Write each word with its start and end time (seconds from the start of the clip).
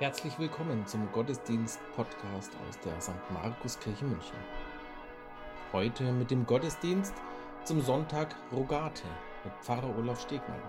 Herzlich 0.00 0.38
willkommen 0.38 0.86
zum 0.86 1.10
Gottesdienst-Podcast 1.10 2.52
aus 2.68 2.78
der 2.84 3.00
St. 3.00 3.30
Markus-Kirche 3.32 4.04
München. 4.04 4.36
Heute 5.72 6.12
mit 6.12 6.30
dem 6.30 6.46
Gottesdienst 6.46 7.14
zum 7.64 7.80
Sonntag 7.80 8.36
Rogate 8.52 9.02
mit 9.42 9.52
Pfarrer 9.60 9.92
Olaf 9.98 10.20
Stegmann. 10.20 10.62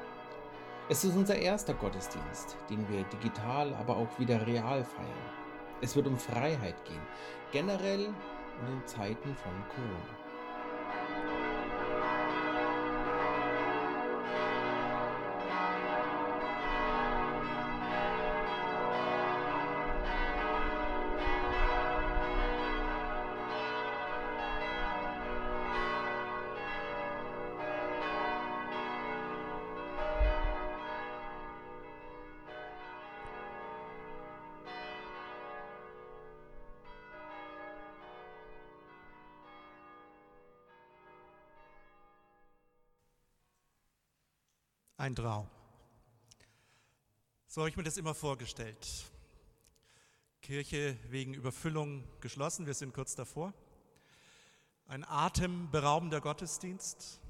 Es 0.89 1.03
ist 1.03 1.15
unser 1.15 1.35
erster 1.35 1.75
Gottesdienst, 1.75 2.57
den 2.71 2.89
wir 2.89 3.03
digital, 3.03 3.71
aber 3.75 3.97
auch 3.97 4.17
wieder 4.17 4.47
real 4.47 4.83
feiern. 4.83 5.29
Es 5.79 5.95
wird 5.95 6.07
um 6.07 6.17
Freiheit 6.17 6.83
gehen, 6.85 7.07
generell 7.51 8.07
und 8.07 8.81
in 8.81 8.87
Zeiten 8.87 9.35
von 9.35 9.53
Corona. 9.69 10.18
Ein 44.99 45.15
Traum. 45.15 45.47
So 47.47 47.61
habe 47.61 47.69
ich 47.69 47.77
mir 47.77 47.83
das 47.83 47.95
immer 47.95 48.13
vorgestellt. 48.13 48.85
Kirche 50.41 50.97
wegen 51.07 51.33
Überfüllung 51.33 52.03
geschlossen, 52.19 52.65
wir 52.65 52.73
sind 52.73 52.93
kurz 52.93 53.15
davor. 53.15 53.53
Ein 54.87 55.05
atemberaubender 55.05 56.19
Gottesdienst 56.19 57.21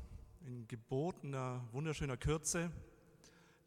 in 0.47 0.67
gebotener, 0.67 1.63
wunderschöner 1.71 2.17
Kürze. 2.17 2.71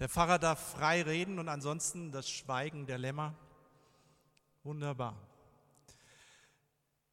Der 0.00 0.08
Pfarrer 0.08 0.40
darf 0.40 0.72
frei 0.72 1.02
reden 1.02 1.38
und 1.38 1.48
ansonsten 1.48 2.10
das 2.10 2.28
Schweigen 2.28 2.86
der 2.86 2.98
Lämmer. 2.98 3.36
Wunderbar. 4.64 5.16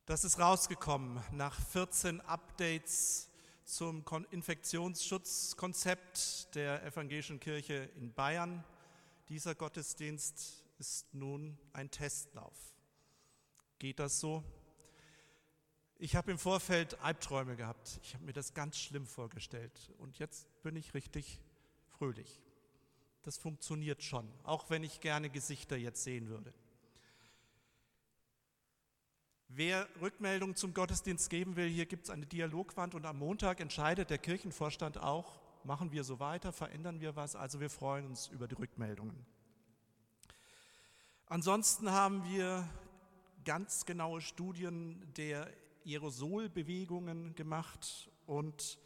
Das 0.07 0.23
ist 0.23 0.39
rausgekommen 0.39 1.21
nach 1.33 1.53
14 1.53 2.19
Updates 2.21 3.28
zum 3.69 4.03
Infektionsschutzkonzept 4.31 6.55
der 6.55 6.83
Evangelischen 6.83 7.39
Kirche 7.39 7.87
in 7.97 8.11
Bayern. 8.11 8.63
Dieser 9.29 9.53
Gottesdienst 9.53 10.65
ist 10.79 11.13
nun 11.13 11.55
ein 11.71 11.91
Testlauf. 11.91 12.55
Geht 13.77 13.99
das 13.99 14.19
so? 14.19 14.43
Ich 15.99 16.15
habe 16.15 16.31
im 16.31 16.39
Vorfeld 16.39 16.99
Albträume 17.01 17.55
gehabt. 17.55 17.99
Ich 18.01 18.15
habe 18.15 18.25
mir 18.25 18.33
das 18.33 18.55
ganz 18.55 18.79
schlimm 18.79 19.05
vorgestellt. 19.05 19.91
Und 19.99 20.17
jetzt 20.17 20.47
bin 20.63 20.75
ich 20.75 20.95
richtig 20.95 21.39
fröhlich. 21.89 22.41
Das 23.21 23.37
funktioniert 23.37 24.01
schon, 24.01 24.27
auch 24.43 24.71
wenn 24.71 24.83
ich 24.83 24.99
gerne 24.99 25.29
Gesichter 25.29 25.77
jetzt 25.77 26.03
sehen 26.03 26.27
würde. 26.27 26.55
Wer 29.51 29.87
Rückmeldungen 29.99 30.55
zum 30.55 30.75
Gottesdienst 30.75 31.27
geben 31.27 31.55
will, 31.55 31.67
hier 31.67 31.87
gibt 31.87 32.03
es 32.03 32.11
eine 32.11 32.27
Dialogwand 32.27 32.93
und 32.93 33.03
am 33.07 33.17
Montag 33.17 33.59
entscheidet 33.59 34.11
der 34.11 34.19
Kirchenvorstand 34.19 34.99
auch, 34.99 35.41
machen 35.63 35.91
wir 35.91 36.03
so 36.03 36.19
weiter, 36.19 36.51
verändern 36.51 37.01
wir 37.01 37.15
was. 37.15 37.35
Also 37.35 37.59
wir 37.59 37.71
freuen 37.71 38.05
uns 38.05 38.27
über 38.27 38.47
die 38.47 38.53
Rückmeldungen. 38.53 39.25
Ansonsten 41.25 41.89
haben 41.89 42.23
wir 42.25 42.69
ganz 43.43 43.87
genaue 43.87 44.21
Studien 44.21 45.11
der 45.17 45.49
Aerosolbewegungen 45.83 47.33
gemacht 47.33 48.11
und 48.27 48.77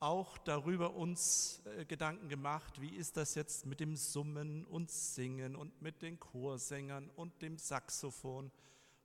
auch 0.00 0.36
darüber 0.36 0.94
uns 0.94 1.62
äh, 1.64 1.84
Gedanken 1.84 2.28
gemacht, 2.28 2.80
wie 2.80 2.90
ist 2.90 3.16
das 3.16 3.36
jetzt 3.36 3.66
mit 3.66 3.78
dem 3.78 3.94
Summen 3.94 4.64
und 4.64 4.90
Singen 4.90 5.54
und 5.54 5.80
mit 5.80 6.02
den 6.02 6.18
Chorsängern 6.18 7.08
und 7.14 7.40
dem 7.40 7.56
Saxophon. 7.56 8.50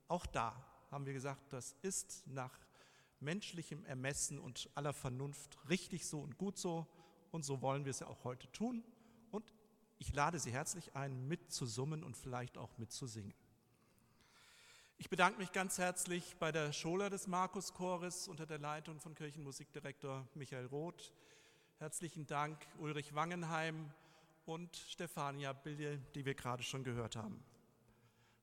Auch 0.08 0.26
da 0.26 0.64
haben 0.90 1.06
wir 1.06 1.12
gesagt, 1.12 1.52
das 1.52 1.76
ist 1.82 2.26
nach 2.26 2.58
menschlichem 3.20 3.84
Ermessen 3.84 4.38
und 4.38 4.70
aller 4.74 4.92
Vernunft 4.92 5.58
richtig 5.68 6.06
so 6.06 6.20
und 6.20 6.38
gut 6.38 6.56
so. 6.56 6.86
Und 7.30 7.44
so 7.44 7.60
wollen 7.60 7.84
wir 7.84 7.90
es 7.90 8.00
ja 8.00 8.06
auch 8.06 8.24
heute 8.24 8.50
tun. 8.52 8.82
Und 9.30 9.52
ich 9.98 10.14
lade 10.14 10.38
Sie 10.38 10.52
herzlich 10.52 10.94
ein, 10.96 11.28
mitzusummen 11.28 12.04
und 12.04 12.16
vielleicht 12.16 12.56
auch 12.56 12.78
mitzusingen. 12.78 13.34
Ich 14.96 15.10
bedanke 15.10 15.38
mich 15.38 15.52
ganz 15.52 15.78
herzlich 15.78 16.36
bei 16.38 16.50
der 16.50 16.72
Schola 16.72 17.08
des 17.08 17.26
Markuschores 17.28 18.26
unter 18.26 18.46
der 18.46 18.58
Leitung 18.58 18.98
von 18.98 19.14
Kirchenmusikdirektor 19.14 20.26
Michael 20.34 20.66
Roth. 20.66 21.12
Herzlichen 21.78 22.26
Dank 22.26 22.66
Ulrich 22.78 23.14
Wangenheim 23.14 23.92
und 24.44 24.74
Stefania 24.74 25.52
Bille, 25.52 25.98
die 26.14 26.24
wir 26.24 26.34
gerade 26.34 26.64
schon 26.64 26.82
gehört 26.82 27.14
haben. 27.14 27.44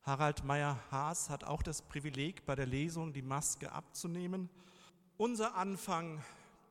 Harald 0.05 0.43
Meyer-Haas 0.43 1.31
hat 1.31 1.43
auch 1.43 1.63
das 1.63 1.81
Privileg, 1.81 2.45
bei 2.45 2.53
der 2.53 2.67
Lesung 2.67 3.11
die 3.11 3.23
Maske 3.23 3.71
abzunehmen. 3.71 4.49
Unser 5.17 5.55
Anfang 5.55 6.23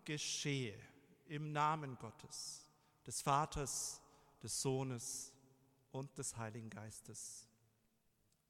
geschehe 0.04 0.78
im 1.26 1.52
Namen 1.52 1.98
Gottes, 1.98 2.64
des 3.04 3.22
Vaters, 3.22 4.00
des 4.40 4.62
Sohnes 4.62 5.32
und 5.90 6.16
des 6.16 6.36
Heiligen 6.36 6.70
Geistes. 6.70 7.48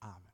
Amen. 0.00 0.33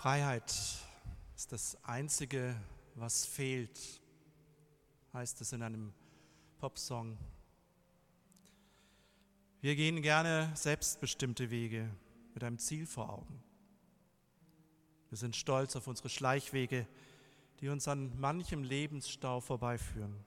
Freiheit 0.00 0.50
ist 1.36 1.52
das 1.52 1.76
Einzige, 1.84 2.56
was 2.94 3.26
fehlt, 3.26 4.00
heißt 5.12 5.42
es 5.42 5.52
in 5.52 5.60
einem 5.60 5.92
Popsong. 6.56 7.18
Wir 9.60 9.76
gehen 9.76 10.00
gerne 10.00 10.52
selbstbestimmte 10.54 11.50
Wege 11.50 11.90
mit 12.32 12.42
einem 12.42 12.58
Ziel 12.58 12.86
vor 12.86 13.10
Augen. 13.12 13.42
Wir 15.10 15.18
sind 15.18 15.36
stolz 15.36 15.76
auf 15.76 15.86
unsere 15.86 16.08
Schleichwege, 16.08 16.86
die 17.60 17.68
uns 17.68 17.86
an 17.86 18.18
manchem 18.18 18.62
Lebensstau 18.62 19.42
vorbeiführen. 19.42 20.24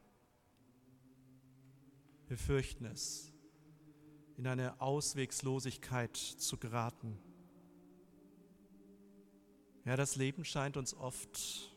Wir 2.28 2.38
fürchten 2.38 2.86
es, 2.86 3.34
in 4.38 4.46
eine 4.46 4.80
Auswegslosigkeit 4.80 6.16
zu 6.16 6.58
geraten. 6.58 7.18
Ja, 9.85 9.97
das 9.97 10.15
Leben 10.15 10.45
scheint 10.45 10.77
uns 10.77 10.94
oft 10.94 11.74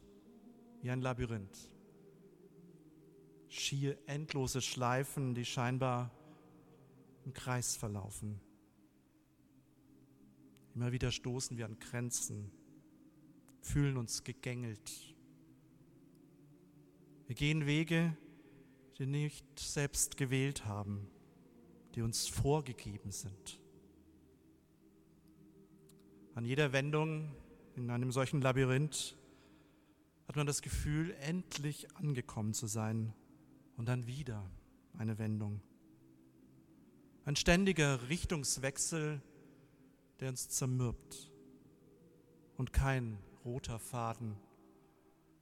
wie 0.81 0.91
ein 0.91 1.01
Labyrinth. 1.01 1.71
Schier 3.49 3.99
endlose 4.07 4.63
Schleifen, 4.63 5.35
die 5.35 5.45
scheinbar 5.45 6.13
im 7.25 7.33
Kreis 7.33 7.77
verlaufen. 7.77 8.41
Immer 10.75 10.93
wieder 10.93 11.11
stoßen 11.11 11.57
wir 11.57 11.65
an 11.65 11.79
Grenzen, 11.81 12.53
fühlen 13.61 13.97
uns 13.97 14.23
gegängelt. 14.23 15.17
Wir 17.27 17.35
gehen 17.35 17.67
Wege, 17.67 18.17
die 18.99 19.07
nicht 19.07 19.59
selbst 19.59 20.17
gewählt 20.17 20.65
haben, 20.65 21.09
die 21.95 22.03
uns 22.03 22.29
vorgegeben 22.29 23.11
sind. 23.11 23.59
An 26.35 26.45
jeder 26.45 26.73
Wendung 26.73 27.35
in 27.77 27.91
einem 27.91 28.11
solchen 28.11 28.41
Labyrinth 28.41 29.17
hat 30.27 30.37
man 30.37 30.47
das 30.47 30.63
Gefühl, 30.63 31.15
endlich 31.21 31.95
angekommen 31.97 32.55
zu 32.55 32.67
sein. 32.67 33.13
Und 33.77 33.87
dann 33.87 34.07
wieder 34.07 34.51
eine 34.97 35.19
Wendung. 35.19 35.61
Ein 37.27 37.37
ständiger 37.37 38.09
Richtungswechsel, 38.09 39.21
der 40.21 40.31
uns 40.31 40.49
zermürbt. 40.49 41.31
Und 42.57 42.73
kein 42.73 43.19
roter 43.45 43.79
Faden, 43.79 44.37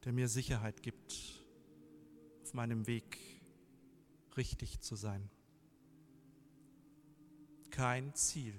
der 0.05 0.13
mir 0.13 0.27
Sicherheit 0.27 0.83
gibt, 0.83 1.45
auf 2.43 2.55
meinem 2.55 2.89
Weg 2.89 3.19
richtig 4.37 4.81
zu 4.81 4.97
sein. 4.97 5.31
Kein 7.71 8.13
Ziel, 8.15 8.55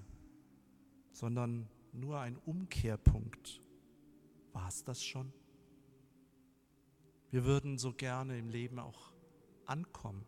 sondern 1.12 1.68
nur 1.92 2.20
ein 2.20 2.38
Umkehrpunkt 2.38 3.60
war 4.56 4.68
es 4.68 4.82
das 4.84 5.04
schon? 5.04 5.30
Wir 7.30 7.44
würden 7.44 7.76
so 7.76 7.92
gerne 7.92 8.38
im 8.38 8.48
Leben 8.48 8.78
auch 8.78 9.12
ankommen, 9.66 10.24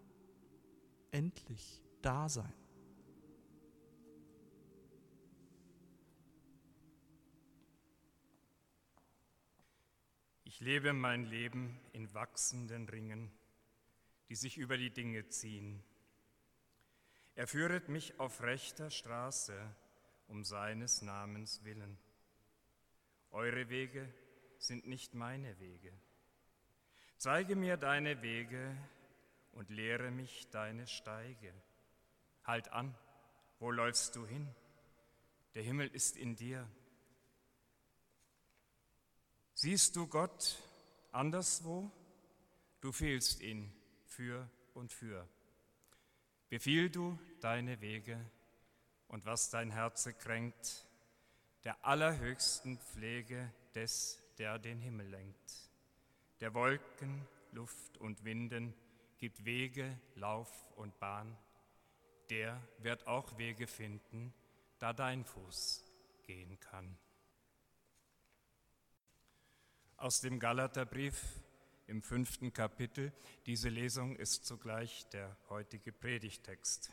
endlich 1.13 1.83
da 2.03 2.29
sein. 2.29 2.53
Ich 10.45 10.61
lebe 10.61 10.93
mein 10.93 11.25
Leben 11.25 11.81
in 11.93 12.13
wachsenden 12.13 12.87
Ringen, 12.87 13.31
die 14.29 14.35
sich 14.35 14.59
über 14.59 14.77
die 14.77 14.91
Dinge 14.91 15.27
ziehen. 15.31 15.83
Er 17.35 17.47
führet 17.47 17.89
mich 17.89 18.21
auf 18.21 18.43
rechter 18.43 18.91
Straße 18.91 19.59
um 20.27 20.45
seines 20.45 21.01
Namens 21.01 21.65
willen. 21.65 21.97
Eure 23.31 23.69
Wege 23.69 24.13
sind 24.59 24.87
nicht 24.87 25.15
meine 25.15 25.59
Wege. 25.61 25.93
Zeige 27.17 27.57
mir 27.57 27.77
deine 27.77 28.23
Wege 28.23 28.77
und 29.53 29.71
lehre 29.71 30.11
mich 30.11 30.49
deine 30.51 30.87
Steige. 30.87 31.53
Halt 32.45 32.73
an, 32.73 32.95
wo 33.59 33.71
läufst 33.71 34.17
du 34.17 34.27
hin? 34.27 34.49
Der 35.55 35.63
Himmel 35.63 35.89
ist 35.89 36.17
in 36.17 36.37
dir. 36.37 36.69
Siehst 39.55 39.97
du 39.97 40.07
Gott 40.07 40.63
anderswo? 41.11 41.91
Du 42.81 42.93
fehlst 42.93 43.41
ihn 43.41 43.73
für 44.07 44.49
und 44.75 44.93
für. 44.93 45.29
Befiehl 46.49 46.89
du 46.89 47.19
deine 47.41 47.81
Wege 47.81 48.25
und 49.09 49.27
was 49.27 49.51
dein 49.51 49.71
Herze 49.71 50.15
kränkt, 50.15 50.88
der 51.65 51.85
allerhöchsten 51.85 52.79
Pflege 52.79 53.53
des, 53.75 54.23
der 54.39 54.59
den 54.59 54.79
Himmel 54.79 55.09
lenkt. 55.09 55.71
Der 56.41 56.55
Wolken, 56.55 57.27
Luft 57.53 57.97
und 57.99 58.25
Winden 58.25 58.75
gibt 59.19 59.45
Wege, 59.45 59.99
Lauf 60.15 60.71
und 60.77 60.99
Bahn. 60.99 61.37
Der 62.31 62.61
wird 62.79 63.07
auch 63.07 63.39
Wege 63.39 63.67
finden, 63.67 64.33
da 64.79 64.93
dein 64.93 65.25
Fuß 65.25 65.85
gehen 66.23 66.61
kann. 66.61 66.97
Aus 69.97 70.21
dem 70.21 70.39
Galaterbrief 70.39 71.21
im 71.89 72.03
fünften 72.03 72.53
Kapitel. 72.53 73.13
Diese 73.47 73.69
Lesung 73.69 74.15
ist 74.15 74.45
zugleich 74.45 75.09
der 75.09 75.37
heutige 75.49 75.91
Predigtext. 75.91 76.93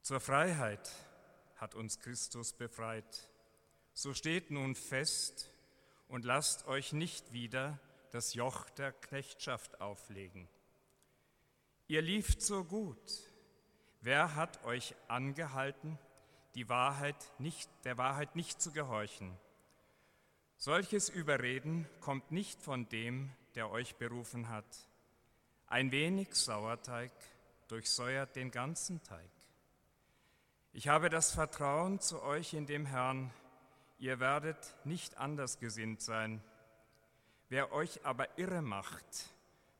Zur 0.00 0.20
Freiheit 0.20 0.90
hat 1.58 1.74
uns 1.74 1.98
Christus 2.00 2.52
befreit. 2.52 3.28
So 3.92 4.14
steht 4.14 4.50
nun 4.50 4.74
fest 4.74 5.50
und 6.08 6.24
lasst 6.24 6.66
euch 6.66 6.92
nicht 6.92 7.32
wieder 7.32 7.78
das 8.10 8.34
Joch 8.34 8.70
der 8.70 8.92
Knechtschaft 8.92 9.80
auflegen. 9.80 10.48
Ihr 11.86 12.02
lieft 12.02 12.42
so 12.42 12.64
gut. 12.64 12.98
Wer 14.00 14.34
hat 14.34 14.64
euch 14.64 14.94
angehalten, 15.08 15.98
die 16.54 16.68
Wahrheit 16.68 17.32
nicht, 17.38 17.68
der 17.84 17.98
Wahrheit 17.98 18.36
nicht 18.36 18.62
zu 18.62 18.72
gehorchen? 18.72 19.36
Solches 20.56 21.08
Überreden 21.08 21.88
kommt 22.00 22.30
nicht 22.32 22.62
von 22.62 22.88
dem, 22.88 23.30
der 23.54 23.70
euch 23.70 23.96
berufen 23.96 24.48
hat. 24.48 24.88
Ein 25.66 25.92
wenig 25.92 26.34
Sauerteig 26.34 27.12
durchsäuert 27.68 28.36
den 28.36 28.50
ganzen 28.50 29.02
Teig. 29.02 29.30
Ich 30.78 30.86
habe 30.86 31.10
das 31.10 31.32
Vertrauen 31.32 31.98
zu 31.98 32.22
euch 32.22 32.54
in 32.54 32.64
dem 32.64 32.86
Herrn, 32.86 33.32
ihr 33.98 34.20
werdet 34.20 34.76
nicht 34.84 35.18
anders 35.18 35.58
gesinnt 35.58 36.00
sein. 36.00 36.40
Wer 37.48 37.72
euch 37.72 38.06
aber 38.06 38.38
irre 38.38 38.62
macht, 38.62 39.04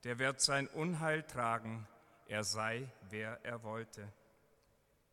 der 0.02 0.18
wird 0.18 0.40
sein 0.40 0.66
Unheil 0.66 1.22
tragen, 1.22 1.86
er 2.26 2.42
sei, 2.42 2.90
wer 3.10 3.38
er 3.44 3.62
wollte. 3.62 4.12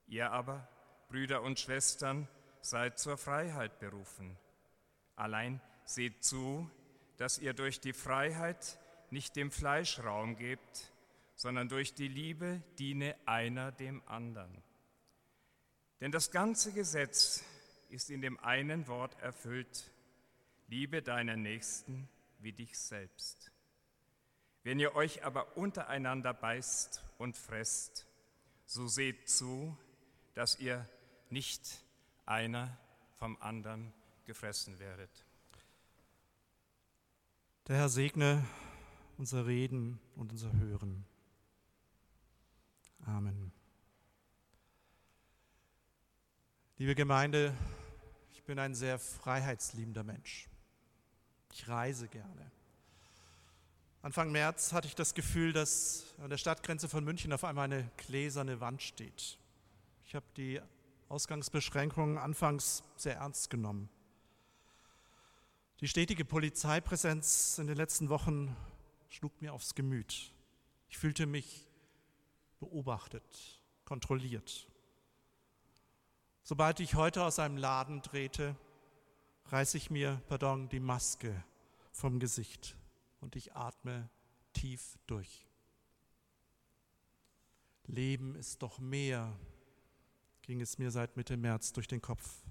Ihr 0.07 0.31
aber, 0.31 0.67
Brüder 1.07 1.43
und 1.43 1.59
Schwestern, 1.59 2.27
seid 2.61 2.97
zur 2.97 3.19
Freiheit 3.19 3.77
berufen. 3.77 4.39
Allein 5.15 5.61
seht 5.83 6.23
zu, 6.23 6.67
dass 7.17 7.37
ihr 7.37 7.53
durch 7.53 7.79
die 7.79 7.93
Freiheit 7.93 8.79
nicht 9.11 9.35
dem 9.35 9.51
Fleisch 9.51 9.99
Raum 9.99 10.35
gebt, 10.35 10.91
sondern 11.35 11.69
durch 11.69 11.93
die 11.93 12.07
Liebe 12.07 12.63
diene 12.79 13.15
einer 13.27 13.71
dem 13.71 14.01
anderen. 14.07 14.63
Denn 16.01 16.11
das 16.11 16.31
ganze 16.31 16.71
Gesetz 16.73 17.43
ist 17.89 18.09
in 18.09 18.21
dem 18.21 18.39
einen 18.39 18.87
Wort 18.87 19.19
erfüllt, 19.21 19.91
liebe 20.67 21.01
deinen 21.01 21.41
Nächsten 21.41 22.09
wie 22.39 22.51
dich 22.51 22.77
selbst. 22.77 23.51
Wenn 24.63 24.79
ihr 24.79 24.95
euch 24.95 25.23
aber 25.23 25.57
untereinander 25.57 26.33
beißt 26.33 27.03
und 27.17 27.37
fresst, 27.37 28.07
so 28.65 28.87
seht 28.87 29.29
zu, 29.29 29.77
dass 30.33 30.59
ihr 30.59 30.87
nicht 31.29 31.81
einer 32.25 32.77
vom 33.17 33.37
anderen 33.41 33.93
gefressen 34.25 34.79
werdet. 34.79 35.25
Der 37.67 37.77
Herr 37.77 37.89
segne 37.89 38.45
unser 39.17 39.45
Reden 39.45 39.99
und 40.15 40.31
unser 40.31 40.51
Hören. 40.53 41.05
Amen. 43.05 43.54
Liebe 46.85 46.93
Gemeinde, 46.93 47.51
ich 48.31 48.43
bin 48.43 48.59
ein 48.59 48.75
sehr 48.75 48.99
freiheitsliebender 48.99 50.03
Mensch. 50.03 50.47
Ich 51.51 51.67
reise 51.67 52.07
gerne. 52.07 52.51
Anfang 54.03 54.31
März 54.31 54.71
hatte 54.71 54.87
ich 54.87 54.93
das 54.93 55.15
Gefühl, 55.15 55.51
dass 55.51 56.13
an 56.19 56.29
der 56.29 56.37
Stadtgrenze 56.37 56.87
von 56.87 57.03
München 57.03 57.33
auf 57.33 57.43
einmal 57.43 57.65
eine 57.65 57.89
gläserne 57.97 58.61
Wand 58.61 58.83
steht. 58.83 59.39
Ich 60.05 60.13
habe 60.13 60.27
die 60.37 60.61
Ausgangsbeschränkungen 61.09 62.19
anfangs 62.19 62.83
sehr 62.97 63.15
ernst 63.15 63.49
genommen. 63.49 63.89
Die 65.79 65.87
stetige 65.87 66.23
Polizeipräsenz 66.23 67.57
in 67.57 67.65
den 67.65 67.77
letzten 67.77 68.09
Wochen 68.09 68.55
schlug 69.09 69.41
mir 69.41 69.53
aufs 69.53 69.73
Gemüt. 69.73 70.31
Ich 70.89 70.99
fühlte 70.99 71.25
mich 71.25 71.67
beobachtet, 72.59 73.23
kontrolliert. 73.85 74.67
Sobald 76.47 76.79
ich 76.79 76.93
heute 76.93 77.23
aus 77.23 77.39
einem 77.39 77.57
Laden 77.57 78.03
drehte, 78.03 78.55
reiße 79.47 79.77
ich 79.77 79.89
mir, 79.89 80.21
pardon, 80.27 80.69
die 80.69 80.79
Maske 80.79 81.43
vom 81.91 82.19
Gesicht 82.19 82.77
und 83.19 83.35
ich 83.35 83.55
atme 83.55 84.07
tief 84.53 84.99
durch. 85.07 85.47
Leben 87.87 88.35
ist 88.35 88.61
doch 88.61 88.77
mehr, 88.77 89.35
ging 90.43 90.61
es 90.61 90.77
mir 90.77 90.91
seit 90.91 91.17
Mitte 91.17 91.35
März 91.35 91.73
durch 91.73 91.87
den 91.87 92.03
Kopf. 92.03 92.43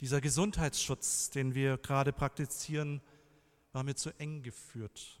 Dieser 0.00 0.22
Gesundheitsschutz, 0.22 1.28
den 1.28 1.54
wir 1.54 1.76
gerade 1.76 2.14
praktizieren, 2.14 3.02
war 3.72 3.82
mir 3.82 3.94
zu 3.94 4.08
eng 4.18 4.42
geführt. 4.42 5.20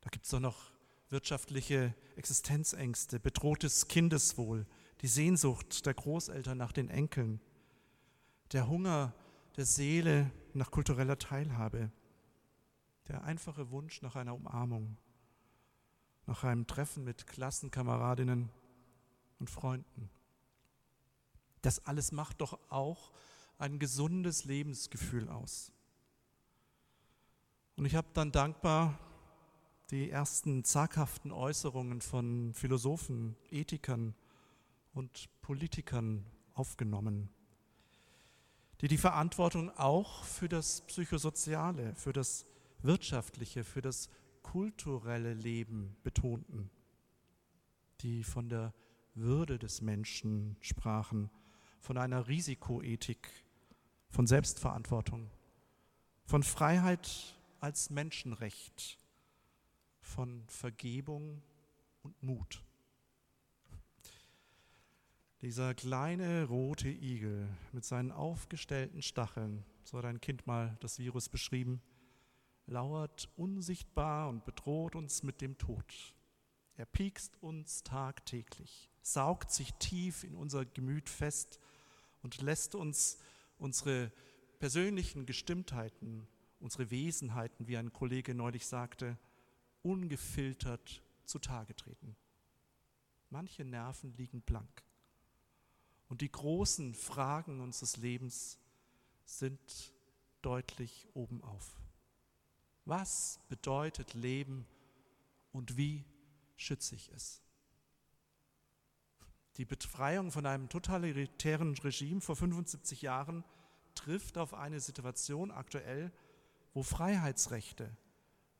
Da 0.00 0.08
gibt 0.08 0.24
es 0.24 0.30
doch 0.30 0.40
noch 0.40 0.70
wirtschaftliche 1.10 1.94
Existenzängste, 2.16 3.20
bedrohtes 3.20 3.88
Kindeswohl, 3.88 4.64
die 5.00 5.08
Sehnsucht 5.08 5.86
der 5.86 5.94
Großeltern 5.94 6.58
nach 6.58 6.72
den 6.72 6.88
Enkeln, 6.88 7.40
der 8.52 8.68
Hunger 8.68 9.14
der 9.56 9.64
Seele 9.64 10.30
nach 10.54 10.70
kultureller 10.70 11.18
Teilhabe, 11.18 11.90
der 13.08 13.24
einfache 13.24 13.70
Wunsch 13.70 14.02
nach 14.02 14.16
einer 14.16 14.34
Umarmung, 14.34 14.96
nach 16.26 16.44
einem 16.44 16.66
Treffen 16.66 17.04
mit 17.04 17.26
Klassenkameradinnen 17.26 18.50
und 19.38 19.50
Freunden. 19.50 20.10
Das 21.62 21.84
alles 21.86 22.12
macht 22.12 22.40
doch 22.40 22.58
auch 22.70 23.12
ein 23.58 23.78
gesundes 23.78 24.44
Lebensgefühl 24.44 25.28
aus. 25.28 25.72
Und 27.76 27.84
ich 27.86 27.94
habe 27.94 28.08
dann 28.14 28.32
dankbar 28.32 28.98
die 29.90 30.10
ersten 30.10 30.64
zaghaften 30.64 31.32
Äußerungen 31.32 32.00
von 32.00 32.54
Philosophen, 32.54 33.36
Ethikern 33.50 34.14
und 34.92 35.28
Politikern 35.42 36.24
aufgenommen, 36.54 37.30
die 38.80 38.88
die 38.88 38.98
Verantwortung 38.98 39.70
auch 39.76 40.24
für 40.24 40.48
das 40.48 40.82
Psychosoziale, 40.82 41.94
für 41.94 42.12
das 42.12 42.46
Wirtschaftliche, 42.82 43.62
für 43.64 43.82
das 43.82 44.08
kulturelle 44.42 45.34
Leben 45.34 45.96
betonten, 46.02 46.70
die 48.00 48.24
von 48.24 48.48
der 48.48 48.72
Würde 49.14 49.58
des 49.58 49.82
Menschen 49.82 50.56
sprachen, 50.60 51.30
von 51.78 51.98
einer 51.98 52.28
Risikoethik, 52.28 53.28
von 54.08 54.26
Selbstverantwortung, 54.26 55.30
von 56.24 56.42
Freiheit 56.42 57.38
als 57.60 57.90
Menschenrecht, 57.90 58.98
von 60.00 60.44
Vergebung 60.46 61.42
und 62.02 62.22
Mut. 62.22 62.62
Dieser 65.42 65.72
kleine 65.72 66.44
rote 66.44 66.90
Igel 66.90 67.48
mit 67.72 67.86
seinen 67.86 68.12
aufgestellten 68.12 69.00
Stacheln, 69.00 69.64
so 69.84 69.96
hat 69.96 70.04
ein 70.04 70.20
Kind 70.20 70.46
mal 70.46 70.76
das 70.80 70.98
Virus 70.98 71.30
beschrieben, 71.30 71.80
lauert 72.66 73.30
unsichtbar 73.36 74.28
und 74.28 74.44
bedroht 74.44 74.94
uns 74.94 75.22
mit 75.22 75.40
dem 75.40 75.56
Tod. 75.56 76.14
Er 76.74 76.84
piekst 76.84 77.42
uns 77.42 77.82
tagtäglich, 77.82 78.90
saugt 79.00 79.50
sich 79.50 79.72
tief 79.78 80.24
in 80.24 80.34
unser 80.34 80.66
Gemüt 80.66 81.08
fest 81.08 81.58
und 82.22 82.42
lässt 82.42 82.74
uns 82.74 83.16
unsere 83.56 84.12
persönlichen 84.58 85.24
Gestimmtheiten, 85.24 86.28
unsere 86.58 86.90
Wesenheiten, 86.90 87.66
wie 87.66 87.78
ein 87.78 87.94
Kollege 87.94 88.34
neulich 88.34 88.66
sagte, 88.66 89.16
ungefiltert 89.80 91.02
zutage 91.24 91.74
treten. 91.74 92.14
Manche 93.30 93.64
Nerven 93.64 94.12
liegen 94.18 94.42
blank. 94.42 94.84
Und 96.10 96.22
die 96.22 96.30
großen 96.30 96.94
Fragen 96.96 97.60
unseres 97.60 97.96
Lebens 97.96 98.58
sind 99.24 99.94
deutlich 100.42 101.06
oben 101.14 101.40
auf. 101.44 101.80
Was 102.84 103.38
bedeutet 103.48 104.14
Leben 104.14 104.66
und 105.52 105.76
wie 105.76 106.04
schütze 106.56 106.96
ich 106.96 107.12
es? 107.12 107.40
Die 109.56 109.64
Befreiung 109.64 110.32
von 110.32 110.46
einem 110.46 110.68
totalitären 110.68 111.78
Regime 111.78 112.20
vor 112.20 112.34
75 112.34 113.02
Jahren 113.02 113.44
trifft 113.94 114.36
auf 114.36 114.52
eine 114.52 114.80
Situation 114.80 115.52
aktuell, 115.52 116.10
wo 116.74 116.82
Freiheitsrechte 116.82 117.96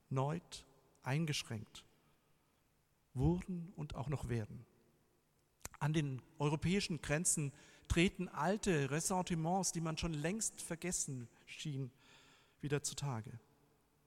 neu 0.09 0.39
eingeschränkt 1.03 1.83
wurden 3.13 3.73
und 3.75 3.95
auch 3.95 4.07
noch 4.07 4.29
werden. 4.29 4.65
An 5.81 5.93
den 5.93 6.21
europäischen 6.37 7.01
Grenzen 7.01 7.51
treten 7.87 8.29
alte 8.29 8.91
Ressentiments, 8.91 9.71
die 9.71 9.81
man 9.81 9.97
schon 9.97 10.13
längst 10.13 10.61
vergessen 10.61 11.27
schien, 11.47 11.89
wieder 12.61 12.83
zutage. 12.83 13.31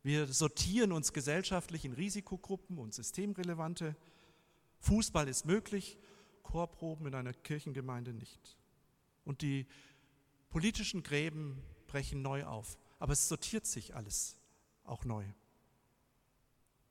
Wir 0.04 0.28
sortieren 0.28 0.92
uns 0.92 1.12
gesellschaftlich 1.12 1.84
in 1.84 1.92
Risikogruppen 1.92 2.78
und 2.78 2.94
systemrelevante. 2.94 3.96
Fußball 4.78 5.26
ist 5.26 5.46
möglich, 5.46 5.98
Chorproben 6.44 7.08
in 7.08 7.14
einer 7.16 7.32
Kirchengemeinde 7.32 8.12
nicht. 8.12 8.56
Und 9.24 9.42
die 9.42 9.66
politischen 10.50 11.02
Gräben 11.02 11.60
brechen 11.88 12.22
neu 12.22 12.44
auf. 12.44 12.78
Aber 13.00 13.14
es 13.14 13.28
sortiert 13.28 13.66
sich 13.66 13.96
alles 13.96 14.36
auch 14.84 15.04
neu. 15.04 15.24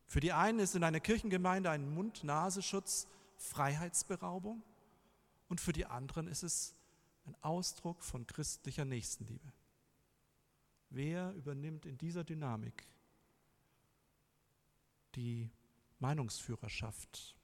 Für 0.07 0.19
die 0.19 0.33
einen 0.33 0.59
ist 0.59 0.75
in 0.75 0.83
einer 0.83 0.99
Kirchengemeinde 0.99 1.69
ein 1.69 1.89
Mund-Nasenschutz 1.93 3.07
Freiheitsberaubung 3.37 4.61
und 5.53 5.61
für 5.61 5.71
die 5.71 5.85
anderen 5.85 6.27
ist 6.27 6.41
es 6.41 6.73
ein 7.27 7.35
Ausdruck 7.43 8.03
von 8.03 8.25
christlicher 8.25 8.85
Nächstenliebe. 8.85 9.53
Wer 10.89 11.31
übernimmt 11.33 11.85
in 11.85 11.95
dieser 11.95 12.23
Dynamik 12.23 12.87
die 15.13 15.51
Meinungsführerschaft? 15.99 17.35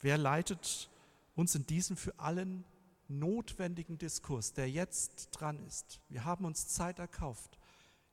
Wer 0.00 0.16
leitet 0.16 0.88
uns 1.34 1.54
in 1.54 1.66
diesem 1.66 1.98
für 1.98 2.18
allen 2.18 2.64
notwendigen 3.08 3.98
Diskurs, 3.98 4.54
der 4.54 4.70
jetzt 4.70 5.28
dran 5.32 5.58
ist? 5.66 6.00
Wir 6.08 6.24
haben 6.24 6.46
uns 6.46 6.68
Zeit 6.68 6.98
erkauft. 6.98 7.58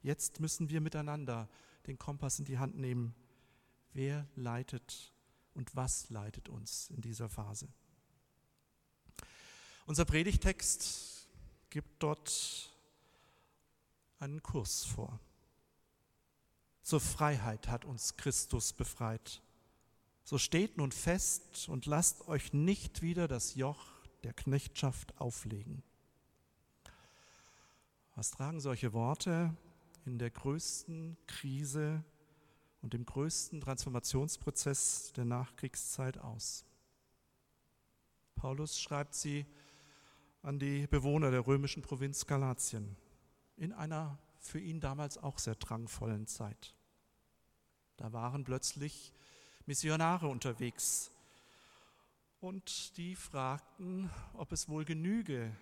Jetzt 0.02 0.42
müssen 0.42 0.70
wir 0.70 0.82
miteinander 0.82 1.48
den 1.88 1.98
Kompass 1.98 2.40
in 2.40 2.46
die 2.46 2.60
Hand 2.60 2.78
nehmen 2.78 3.16
Wer 3.94 4.28
leitet 4.36 5.14
und 5.54 5.74
was 5.78 6.10
leitet 6.10 6.50
uns 6.50 6.90
in 6.90 7.00
dieser 7.00 7.30
Phase? 7.30 7.70
Unser 9.90 10.06
Predigtext 10.06 11.28
gibt 11.72 12.04
dort 12.04 12.70
einen 14.20 14.44
Kurs 14.44 14.86
vor. 14.86 15.20
Zur 16.84 17.00
Freiheit 17.00 17.70
hat 17.70 17.86
uns 17.86 18.16
Christus 18.16 18.72
befreit. 18.72 19.42
So 20.24 20.38
steht 20.38 20.78
nun 20.78 20.92
fest 20.92 21.68
und 21.70 21.88
lasst 21.88 22.28
euch 22.28 22.54
nicht 22.54 23.02
wieder 23.02 23.28
das 23.28 23.56
Joch 23.56 23.84
der 24.24 24.34
Knechtschaft 24.34 25.20
auflegen. 25.20 25.82
Was 28.14 28.30
tragen 28.30 28.60
solche 28.60 28.94
Worte 28.94 29.58
in 30.06 30.20
der 30.20 30.30
größten 30.30 31.18
Krise 31.26 32.04
und 32.84 32.94
dem 32.94 33.08
größten 33.08 33.60
Transformationsprozess 33.60 35.14
der 35.14 35.26
Nachkriegszeit 35.26 36.20
aus. 36.20 36.64
Paulus 38.36 38.80
schreibt 38.80 39.16
sie 39.16 39.48
an 40.42 40.60
die 40.60 40.88
Bewohner 40.88 41.32
der 41.32 41.46
römischen 41.46 41.82
Provinz 41.82 42.26
Galatien 42.26 42.96
in 43.58 43.74
einer 43.74 44.18
für 44.40 44.60
ihn 44.60 44.80
damals 44.80 45.18
auch 45.18 45.38
sehr 45.38 45.56
drangvollen 45.56 46.28
Zeit. 46.28 46.76
Da 47.98 48.14
waren 48.14 48.44
plötzlich 48.44 49.14
Missionare 49.66 50.28
unterwegs 50.28 51.12
und 52.40 52.98
die 52.98 53.16
fragten, 53.16 54.10
ob 54.34 54.52
es 54.52 54.70
wohl 54.70 54.86
genüge, 54.86 55.56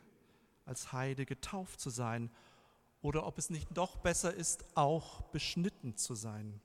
als 0.65 0.93
Heide 0.93 1.25
getauft 1.25 1.79
zu 1.79 1.89
sein 1.89 2.29
oder 3.01 3.25
ob 3.25 3.37
es 3.37 3.49
nicht 3.49 3.69
doch 3.73 3.97
besser 3.97 4.33
ist, 4.33 4.65
auch 4.75 5.21
beschnitten 5.31 5.97
zu 5.97 6.13
sein 6.13 6.61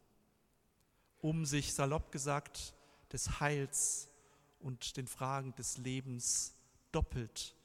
um 1.22 1.46
sich 1.46 1.72
salopp 1.72 2.12
gesagt 2.12 2.74
des 3.12 3.40
Heils 3.40 4.10
und 4.58 4.96
den 4.96 5.06
Fragen 5.06 5.54
des 5.54 5.78
Lebens 5.78 6.54
doppelt 6.90 7.56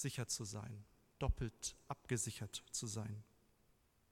sicher 0.00 0.26
zu 0.26 0.44
sein, 0.44 0.84
doppelt 1.18 1.76
abgesichert 1.88 2.64
zu 2.70 2.86
sein. 2.86 3.22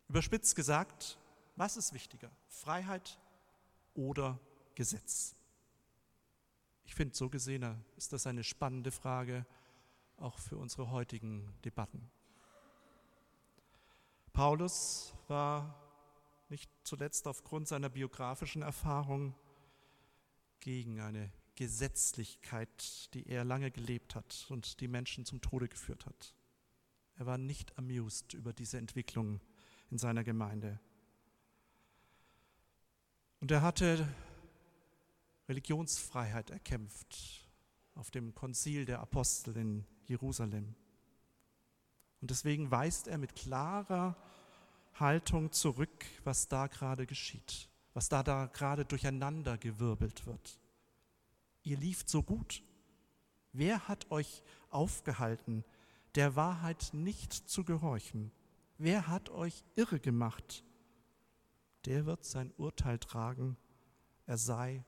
Überspitzt 0.09 0.57
gesagt, 0.57 1.18
was 1.57 1.76
ist 1.76 1.92
wichtiger, 1.92 2.30
Freiheit 2.49 3.18
oder 3.95 4.38
Gesetz? 4.75 5.35
Ich 6.85 6.95
finde, 6.95 7.14
so 7.14 7.28
gesehen 7.28 7.85
ist 7.97 8.12
das 8.12 8.26
eine 8.26 8.45
spannende 8.45 8.90
Frage 8.90 9.45
auch 10.16 10.38
für 10.38 10.57
unsere 10.57 10.90
heutigen 10.90 11.52
Debatten. 11.64 12.11
Paulus 14.33 15.14
war 15.26 15.75
nicht 16.49 16.71
zuletzt 16.85 17.26
aufgrund 17.26 17.68
seiner 17.68 17.88
biografischen 17.88 18.62
Erfahrung 18.62 19.35
gegen 20.61 21.00
eine 21.00 21.30
Gesetzlichkeit, 21.58 23.12
die 23.14 23.26
er 23.26 23.44
lange 23.44 23.72
gelebt 23.72 24.14
hat 24.14 24.46
und 24.48 24.80
die 24.80 24.86
Menschen 24.86 25.24
zum 25.24 25.40
Tode 25.40 25.66
geführt 25.66 26.06
hat. 26.06 26.32
Er 27.16 27.26
war 27.26 27.36
nicht 27.36 27.76
amused 27.76 28.32
über 28.34 28.52
diese 28.52 28.78
Entwicklung 28.78 29.40
in 29.90 29.98
seiner 29.98 30.22
Gemeinde. 30.22 30.78
Und 33.40 33.50
er 33.50 33.62
hatte 33.62 34.06
Religionsfreiheit 35.48 36.50
erkämpft 36.50 37.48
auf 37.96 38.12
dem 38.12 38.36
Konzil 38.36 38.84
der 38.84 39.00
Apostel 39.00 39.56
in 39.56 39.84
Jerusalem. 40.06 40.76
Und 42.20 42.30
deswegen 42.30 42.70
weist 42.70 43.08
er 43.08 43.18
mit 43.18 43.34
klarer 43.34 44.16
Haltung 44.94 45.50
zurück, 45.50 46.06
was 46.22 46.46
da 46.46 46.68
gerade 46.68 47.04
geschieht, 47.04 47.68
was 47.94 48.08
da, 48.08 48.22
da 48.22 48.46
gerade 48.46 48.84
durcheinander 48.84 49.58
gewirbelt 49.58 50.24
wird. 50.24 50.60
Ihr 51.68 51.76
lieft 51.76 52.08
so 52.08 52.22
gut. 52.22 52.62
Wer 53.52 53.88
hat 53.88 54.10
euch 54.10 54.42
aufgehalten, 54.70 55.66
der 56.14 56.34
Wahrheit 56.34 56.94
nicht 56.94 57.34
zu 57.34 57.62
gehorchen? 57.62 58.32
Wer 58.78 59.06
hat 59.06 59.28
euch 59.28 59.64
irre 59.76 60.00
gemacht? 60.00 60.64
Der 61.84 62.06
wird 62.06 62.25
sein 62.25 62.54
Urteil 62.56 62.98
tragen, 62.98 63.58
er 64.25 64.38
sei, 64.38 64.82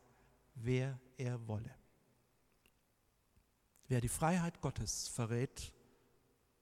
wer 0.54 0.98
er 1.18 1.46
wolle. 1.46 1.74
Wer 3.88 4.00
die 4.00 4.08
Freiheit 4.08 4.62
Gottes 4.62 5.08
verrät, 5.08 5.74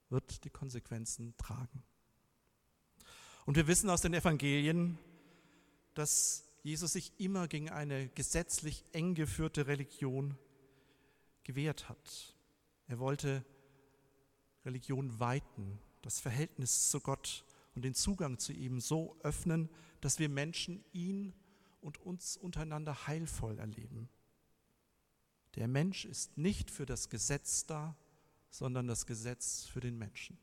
wird 0.09 0.43
die 0.43 0.51
Konsequenzen 0.51 1.37
tragen. 1.37 1.85
Und 3.47 3.55
wir 3.55 3.69
wissen 3.69 3.89
aus 3.89 4.01
den 4.01 4.15
Evangelien, 4.15 4.99
dass 5.95 6.48
Jesus 6.69 6.93
sich 6.93 7.13
immer 7.19 7.49
gegen 7.49 7.71
eine 7.71 8.11
gesetzlich 8.11 8.85
eng 8.93 9.15
geführte 9.15 9.67
Religion 9.69 10.37
gewehrt 11.43 11.89
hat. 11.89 12.37
Er 12.89 12.99
wollte 12.99 13.43
Religion 14.67 15.19
weiten, 15.19 15.79
das 16.03 16.21
Verhältnis 16.21 16.91
zu 16.91 17.01
Gott 17.01 17.47
und 17.75 17.87
den 17.87 17.95
Zugang 17.95 18.39
zu 18.39 18.53
ihm 18.53 18.81
so 18.81 19.17
öffnen, 19.23 19.71
dass 20.03 20.19
wir 20.19 20.29
Menschen 20.29 20.85
ihn 20.93 21.33
und 21.81 22.03
uns 22.03 22.37
untereinander 22.37 23.07
heilvoll 23.07 23.59
erleben. 23.59 24.11
Der 25.55 25.69
Mensch 25.69 26.05
ist 26.05 26.37
nicht 26.37 26.71
für 26.71 26.85
das 26.85 27.09
Gesetz 27.09 27.65
da, 27.65 27.97
sondern 28.51 28.87
das 28.87 29.07
Gesetz 29.07 29.65
für 29.65 29.81
den 29.81 29.97
Menschen. 29.97 30.37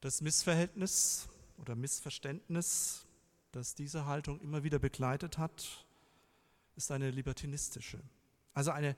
Das 0.00 0.22
Missverhältnis 0.22 1.28
oder 1.58 1.74
Missverständnis, 1.74 3.06
das 3.52 3.74
diese 3.74 4.06
Haltung 4.06 4.40
immer 4.40 4.62
wieder 4.62 4.78
begleitet 4.78 5.38
hat, 5.38 5.86
ist 6.76 6.90
eine 6.90 7.10
libertinistische. 7.10 7.98
Also 8.54 8.70
eine 8.70 8.96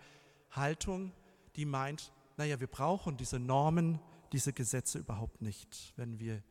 Haltung, 0.51 1.13
die 1.57 1.65
meint, 1.65 2.13
naja, 2.37 2.61
wir 2.61 2.67
brauchen 2.67 3.17
diese 3.17 3.39
Normen, 3.39 4.01
diese 4.33 4.53
Gesetze 4.53 4.99
überhaupt 4.99 5.43
nicht, 5.43 5.93
wenn 5.97 6.19
wir 6.19 6.43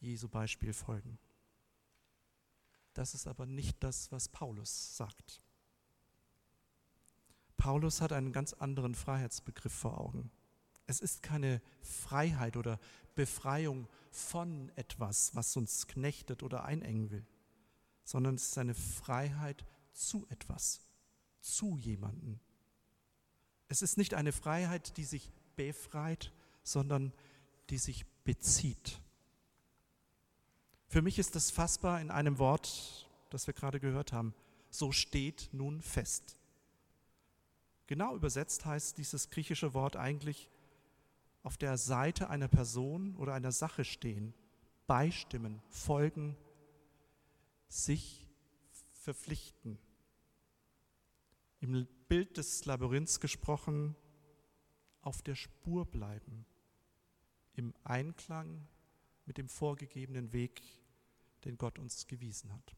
Jesu 0.00 0.28
Beispiel 0.28 0.72
folgen. 0.72 1.18
Das 2.94 3.14
ist 3.14 3.26
aber 3.26 3.46
nicht 3.46 3.76
das, 3.82 4.10
was 4.10 4.28
Paulus 4.28 4.96
sagt. 4.96 5.40
Paulus 7.56 8.00
hat 8.00 8.12
einen 8.12 8.32
ganz 8.32 8.52
anderen 8.54 8.94
Freiheitsbegriff 8.94 9.72
vor 9.72 10.00
Augen. 10.00 10.30
Es 10.86 11.00
ist 11.00 11.22
keine 11.22 11.60
Freiheit 11.82 12.56
oder 12.56 12.78
Befreiung 13.18 13.88
von 14.12 14.70
etwas, 14.76 15.34
was 15.34 15.56
uns 15.56 15.88
knechtet 15.88 16.44
oder 16.44 16.64
einengen 16.64 17.10
will, 17.10 17.26
sondern 18.04 18.36
es 18.36 18.50
ist 18.50 18.58
eine 18.58 18.74
Freiheit 18.74 19.64
zu 19.92 20.24
etwas, 20.28 20.80
zu 21.40 21.76
jemanden. 21.76 22.38
Es 23.66 23.82
ist 23.82 23.98
nicht 23.98 24.14
eine 24.14 24.30
Freiheit, 24.30 24.96
die 24.96 25.04
sich 25.04 25.32
befreit, 25.56 26.32
sondern 26.62 27.12
die 27.70 27.78
sich 27.78 28.06
bezieht. 28.22 29.00
Für 30.86 31.02
mich 31.02 31.18
ist 31.18 31.34
das 31.34 31.50
fassbar 31.50 32.00
in 32.00 32.12
einem 32.12 32.38
Wort, 32.38 33.10
das 33.30 33.48
wir 33.48 33.54
gerade 33.54 33.80
gehört 33.80 34.12
haben. 34.12 34.32
So 34.70 34.92
steht 34.92 35.48
nun 35.50 35.82
fest. 35.82 36.36
Genau 37.88 38.14
übersetzt 38.14 38.64
heißt 38.64 38.96
dieses 38.96 39.28
griechische 39.30 39.74
Wort 39.74 39.96
eigentlich 39.96 40.48
auf 41.48 41.56
der 41.56 41.78
Seite 41.78 42.28
einer 42.28 42.46
Person 42.46 43.16
oder 43.16 43.32
einer 43.32 43.52
Sache 43.52 43.82
stehen, 43.82 44.34
beistimmen, 44.86 45.62
folgen, 45.70 46.36
sich 47.68 48.28
verpflichten. 48.92 49.78
Im 51.60 51.88
Bild 52.06 52.36
des 52.36 52.66
Labyrinths 52.66 53.18
gesprochen, 53.18 53.96
auf 55.00 55.22
der 55.22 55.36
Spur 55.36 55.86
bleiben, 55.86 56.44
im 57.54 57.72
Einklang 57.82 58.68
mit 59.24 59.38
dem 59.38 59.48
vorgegebenen 59.48 60.34
Weg, 60.34 60.60
den 61.46 61.56
Gott 61.56 61.78
uns 61.78 62.06
gewiesen 62.08 62.52
hat. 62.52 62.76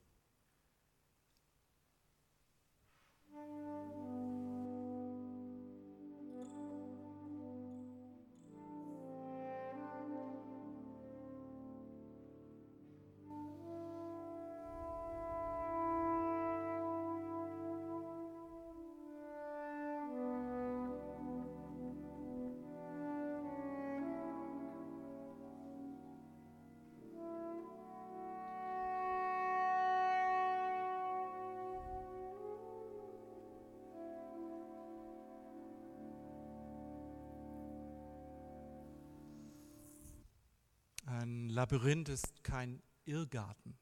Labyrinth 41.61 42.09
ist 42.09 42.42
kein 42.42 42.83
Irrgarten. 43.05 43.77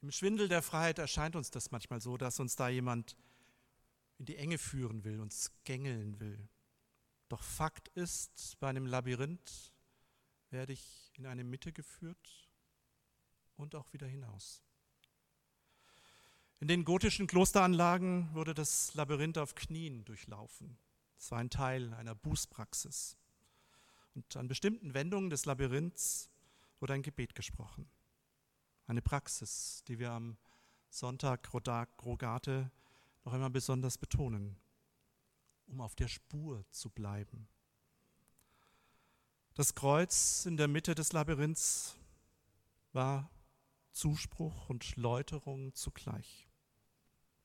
Im 0.00 0.12
Schwindel 0.12 0.46
der 0.46 0.62
Freiheit 0.62 1.00
erscheint 1.00 1.34
uns 1.34 1.50
das 1.50 1.72
manchmal 1.72 2.00
so, 2.00 2.16
dass 2.16 2.38
uns 2.38 2.54
da 2.54 2.68
jemand 2.68 3.16
in 4.18 4.26
die 4.26 4.36
Enge 4.36 4.58
führen 4.58 5.02
will, 5.02 5.18
uns 5.18 5.50
gängeln 5.64 6.20
will. 6.20 6.48
Doch 7.28 7.42
Fakt 7.42 7.88
ist, 7.96 8.56
bei 8.60 8.68
einem 8.68 8.86
Labyrinth 8.86 9.72
werde 10.50 10.72
ich 10.72 11.10
in 11.16 11.26
eine 11.26 11.42
Mitte 11.42 11.72
geführt 11.72 12.48
und 13.56 13.74
auch 13.74 13.92
wieder 13.92 14.06
hinaus. 14.06 14.62
In 16.60 16.68
den 16.68 16.84
gotischen 16.84 17.26
Klosteranlagen 17.26 18.32
wurde 18.34 18.54
das 18.54 18.94
Labyrinth 18.94 19.36
auf 19.36 19.56
Knien 19.56 20.04
durchlaufen. 20.04 20.78
Es 21.18 21.32
war 21.32 21.40
ein 21.40 21.50
Teil 21.50 21.92
einer 21.92 22.14
Bußpraxis. 22.14 23.16
Und 24.14 24.36
an 24.36 24.48
bestimmten 24.48 24.94
Wendungen 24.94 25.30
des 25.30 25.44
Labyrinths 25.44 26.30
wurde 26.80 26.94
ein 26.94 27.02
Gebet 27.02 27.34
gesprochen. 27.34 27.88
Eine 28.86 29.02
Praxis, 29.02 29.82
die 29.88 29.98
wir 29.98 30.10
am 30.12 30.36
Sonntag 30.90 31.52
Rogate 31.52 32.70
noch 33.24 33.32
einmal 33.32 33.50
besonders 33.50 33.98
betonen, 33.98 34.56
um 35.66 35.80
auf 35.80 35.94
der 35.94 36.08
Spur 36.08 36.64
zu 36.70 36.90
bleiben. 36.90 37.48
Das 39.54 39.74
Kreuz 39.74 40.46
in 40.46 40.56
der 40.56 40.68
Mitte 40.68 40.94
des 40.94 41.12
Labyrinths 41.12 41.96
war 42.92 43.30
Zuspruch 43.92 44.68
und 44.68 44.96
Läuterung 44.96 45.74
zugleich. 45.74 46.48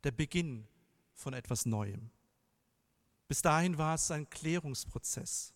Der 0.03 0.11
Beginn 0.11 0.67
von 1.13 1.33
etwas 1.33 1.65
Neuem. 1.65 2.11
Bis 3.27 3.41
dahin 3.41 3.77
war 3.77 3.95
es 3.95 4.09
ein 4.11 4.29
Klärungsprozess 4.29 5.53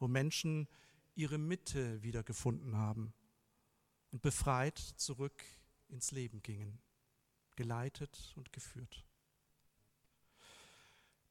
wo 0.00 0.08
Menschen 0.08 0.66
ihre 1.14 1.38
Mitte 1.38 2.02
wiedergefunden 2.02 2.76
haben 2.76 3.12
und 4.10 4.22
befreit 4.22 4.78
zurück 4.78 5.44
ins 5.88 6.10
Leben 6.10 6.42
gingen, 6.42 6.80
geleitet 7.54 8.32
und 8.36 8.52
geführt. 8.52 9.04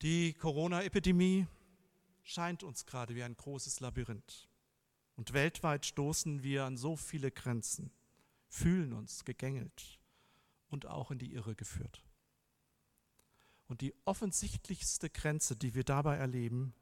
Die 0.02 0.34
Corona-Epidemie 0.34 1.48
scheint 2.24 2.64
uns 2.64 2.86
gerade 2.86 3.16
wie 3.16 3.24
ein 3.24 3.36
großes 3.36 3.80
Labyrinth. 3.82 4.48
Und 5.16 5.34
weltweit 5.34 5.86
stoßen 5.86 6.44
wir 6.44 6.64
an 6.64 6.78
so 6.78 6.96
viele 6.96 7.32
Grenzen, 7.32 7.92
fühlen 8.48 8.94
uns 8.94 9.26
gegängelt 9.26 10.00
und 10.70 10.86
auch 10.86 11.12
in 11.12 11.20
die 11.20 11.34
Irre 11.34 11.56
geführt. 11.56 12.06
Und 13.68 13.82
die 13.82 13.94
offensichtlichste 14.06 15.10
Grenze, 15.10 15.58
die 15.58 15.76
wir 15.76 15.84
dabei 15.84 16.16
erleben, 16.16 16.74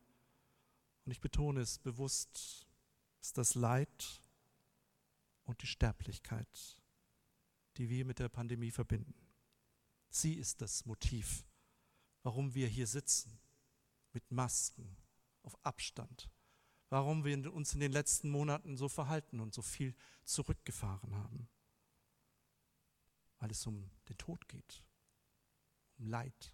und 1.07 1.11
ich 1.11 1.21
betone 1.21 1.61
es 1.61 1.79
bewusst, 1.79 2.67
ist 3.21 3.37
das 3.37 3.55
Leid 3.55 4.21
und 5.45 5.61
die 5.61 5.67
Sterblichkeit, 5.67 6.77
die 7.77 7.89
wir 7.89 8.03
mit 8.03 8.19
der 8.19 8.27
Pandemie 8.27 8.71
verbinden. 8.71 9.15
Sie 10.09 10.33
ist 10.33 10.59
das 10.59 10.85
Motiv, 10.85 11.45
warum 12.23 12.53
wir 12.55 12.67
hier 12.67 12.87
sitzen, 12.87 13.39
mit 14.11 14.29
Masken 14.31 14.97
auf 15.43 15.57
Abstand, 15.65 16.29
warum 16.89 17.23
wir 17.23 17.53
uns 17.53 17.73
in 17.73 17.79
den 17.79 17.93
letzten 17.93 18.29
Monaten 18.29 18.75
so 18.75 18.89
verhalten 18.89 19.39
und 19.39 19.53
so 19.53 19.61
viel 19.61 19.95
zurückgefahren 20.25 21.15
haben. 21.15 21.47
Weil 23.37 23.51
es 23.51 23.65
um 23.65 23.89
den 24.09 24.17
Tod 24.17 24.45
geht, 24.49 24.83
um 25.99 26.07
Leid. 26.07 26.53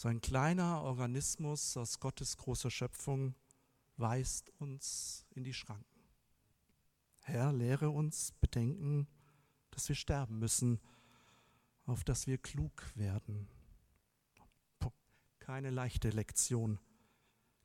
So 0.00 0.08
ein 0.08 0.22
kleiner 0.22 0.80
Organismus 0.80 1.76
aus 1.76 2.00
Gottes 2.00 2.38
großer 2.38 2.70
Schöpfung 2.70 3.34
weist 3.98 4.50
uns 4.58 5.26
in 5.34 5.44
die 5.44 5.52
Schranken. 5.52 6.00
Herr, 7.20 7.52
lehre 7.52 7.90
uns 7.90 8.32
bedenken, 8.40 9.06
dass 9.70 9.90
wir 9.90 9.96
sterben 9.96 10.38
müssen, 10.38 10.80
auf 11.84 12.02
dass 12.02 12.26
wir 12.26 12.38
klug 12.38 12.90
werden. 12.94 13.46
Keine 15.38 15.68
leichte 15.68 16.08
Lektion, 16.08 16.80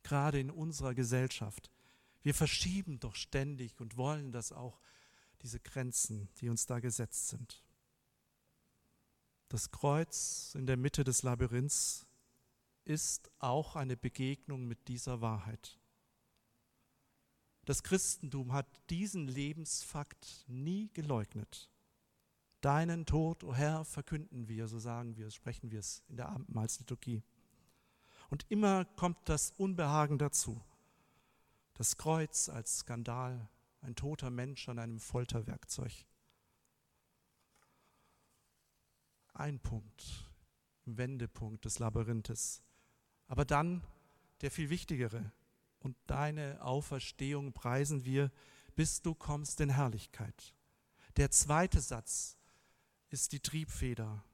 gerade 0.02 0.38
in 0.38 0.50
unserer 0.50 0.92
Gesellschaft. 0.92 1.70
Wir 2.20 2.34
verschieben 2.34 3.00
doch 3.00 3.14
ständig 3.14 3.80
und 3.80 3.96
wollen 3.96 4.30
das 4.30 4.52
auch, 4.52 4.78
diese 5.40 5.58
Grenzen, 5.58 6.28
die 6.36 6.50
uns 6.50 6.66
da 6.66 6.80
gesetzt 6.80 7.28
sind. 7.28 7.64
Das 9.48 9.70
Kreuz 9.70 10.54
in 10.54 10.66
der 10.66 10.76
Mitte 10.76 11.02
des 11.02 11.22
Labyrinths 11.22 12.05
ist 12.86 13.30
auch 13.38 13.76
eine 13.76 13.96
Begegnung 13.96 14.66
mit 14.66 14.88
dieser 14.88 15.20
Wahrheit. 15.20 15.78
Das 17.64 17.82
Christentum 17.82 18.52
hat 18.52 18.66
diesen 18.90 19.26
Lebensfakt 19.26 20.44
nie 20.46 20.88
geleugnet. 20.94 21.68
Deinen 22.60 23.04
Tod, 23.06 23.42
o 23.42 23.48
oh 23.48 23.54
Herr, 23.54 23.84
verkünden 23.84 24.48
wir, 24.48 24.68
so 24.68 24.78
sagen 24.78 25.16
wir 25.16 25.30
sprechen 25.30 25.70
wir 25.72 25.80
es 25.80 26.04
in 26.08 26.16
der 26.16 26.28
Abendmahlsliturgie. 26.28 27.22
Und 28.30 28.46
immer 28.48 28.84
kommt 28.84 29.18
das 29.28 29.50
Unbehagen 29.50 30.18
dazu. 30.18 30.60
Das 31.74 31.96
Kreuz 31.96 32.48
als 32.48 32.78
Skandal, 32.78 33.48
ein 33.80 33.96
toter 33.96 34.30
Mensch 34.30 34.68
an 34.68 34.78
einem 34.78 35.00
Folterwerkzeug. 35.00 36.06
Ein 39.34 39.60
Punkt, 39.60 40.30
Wendepunkt 40.84 41.64
des 41.64 41.80
Labyrinthes. 41.80 42.62
Aber 43.26 43.44
dann 43.44 43.82
der 44.40 44.50
viel 44.50 44.70
wichtigere, 44.70 45.32
und 45.86 45.96
deine 46.06 46.60
Auferstehung 46.62 47.52
preisen 47.52 48.04
wir, 48.04 48.32
bis 48.74 49.02
du 49.02 49.14
kommst 49.14 49.60
in 49.60 49.70
Herrlichkeit. 49.70 50.54
Der 51.16 51.30
zweite 51.30 51.80
Satz 51.80 52.36
ist 53.08 53.32
die 53.32 53.40
Triebfeder 53.40 54.24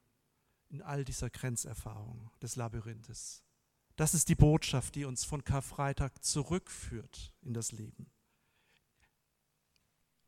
in 0.69 0.81
all 0.81 1.05
dieser 1.05 1.29
Grenzerfahrung 1.29 2.31
des 2.41 2.55
Labyrinthes. 2.55 3.43
Das 3.95 4.15
ist 4.15 4.29
die 4.29 4.35
Botschaft, 4.35 4.95
die 4.95 5.05
uns 5.05 5.23
von 5.23 5.43
Karfreitag 5.43 6.23
zurückführt 6.23 7.31
in 7.41 7.53
das 7.53 7.71
Leben. 7.71 8.09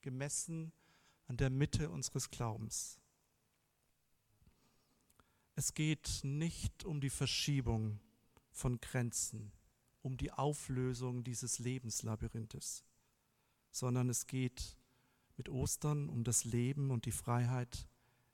Gemessen 0.01 0.71
an 1.25 1.37
der 1.37 1.49
Mitte 1.49 1.89
unseres 1.89 2.29
Glaubens. 2.29 2.99
Es 5.55 5.73
geht 5.73 6.19
nicht 6.21 6.85
um 6.85 7.01
die 7.01 7.09
Verschiebung 7.09 7.99
von 8.55 8.79
Grenzen, 8.79 9.51
um 10.01 10.17
die 10.17 10.31
Auflösung 10.31 11.23
dieses 11.23 11.59
Lebenslabyrinthes, 11.59 12.85
sondern 13.69 14.09
es 14.09 14.27
geht 14.27 14.77
mit 15.35 15.49
Ostern 15.49 16.07
um 16.07 16.23
das 16.23 16.45
Leben 16.45 16.89
und 16.89 17.05
die 17.05 17.11
Freiheit, 17.11 17.87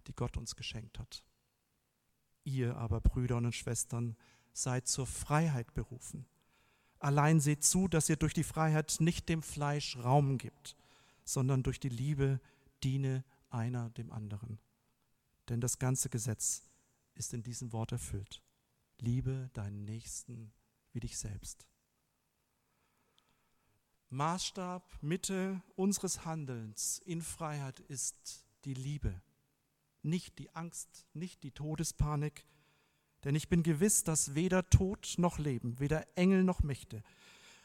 die 0.05 0.13
Gott 0.13 0.37
uns 0.37 0.55
geschenkt 0.55 0.99
hat. 0.99 1.23
Ihr 2.43 2.77
aber, 2.77 3.01
Brüder 3.01 3.37
und 3.37 3.55
Schwestern, 3.55 4.15
seid 4.53 4.87
zur 4.87 5.07
Freiheit 5.07 5.73
berufen. 5.73 6.27
Allein 6.99 7.39
seht 7.39 7.63
zu, 7.63 7.87
dass 7.87 8.09
ihr 8.09 8.17
durch 8.17 8.35
die 8.35 8.43
Freiheit 8.43 8.97
nicht 8.99 9.27
dem 9.27 9.41
Fleisch 9.41 9.97
Raum 9.97 10.37
gibt, 10.37 10.75
sondern 11.23 11.63
durch 11.63 11.79
die 11.79 11.89
Liebe 11.89 12.39
diene 12.83 13.23
einer 13.49 13.89
dem 13.91 14.11
anderen. 14.11 14.59
Denn 15.49 15.61
das 15.61 15.79
ganze 15.79 16.09
Gesetz 16.09 16.63
ist 17.15 17.33
in 17.33 17.41
diesem 17.41 17.73
Wort 17.73 17.91
erfüllt. 17.91 18.43
Liebe 19.01 19.49
deinen 19.53 19.83
Nächsten 19.83 20.53
wie 20.93 20.99
dich 20.99 21.17
selbst. 21.17 21.67
Maßstab, 24.09 24.83
Mitte 25.01 25.61
unseres 25.75 26.23
Handelns 26.23 27.01
in 27.05 27.21
Freiheit 27.21 27.79
ist 27.79 28.45
die 28.65 28.75
Liebe, 28.75 29.21
nicht 30.03 30.37
die 30.37 30.53
Angst, 30.53 31.07
nicht 31.13 31.43
die 31.43 31.51
Todespanik, 31.51 32.45
denn 33.23 33.33
ich 33.33 33.49
bin 33.49 33.63
gewiss, 33.63 34.03
dass 34.03 34.35
weder 34.35 34.69
Tod 34.69 35.15
noch 35.17 35.39
Leben, 35.39 35.79
weder 35.79 36.05
Engel 36.15 36.43
noch 36.43 36.61
Mächte, 36.61 37.03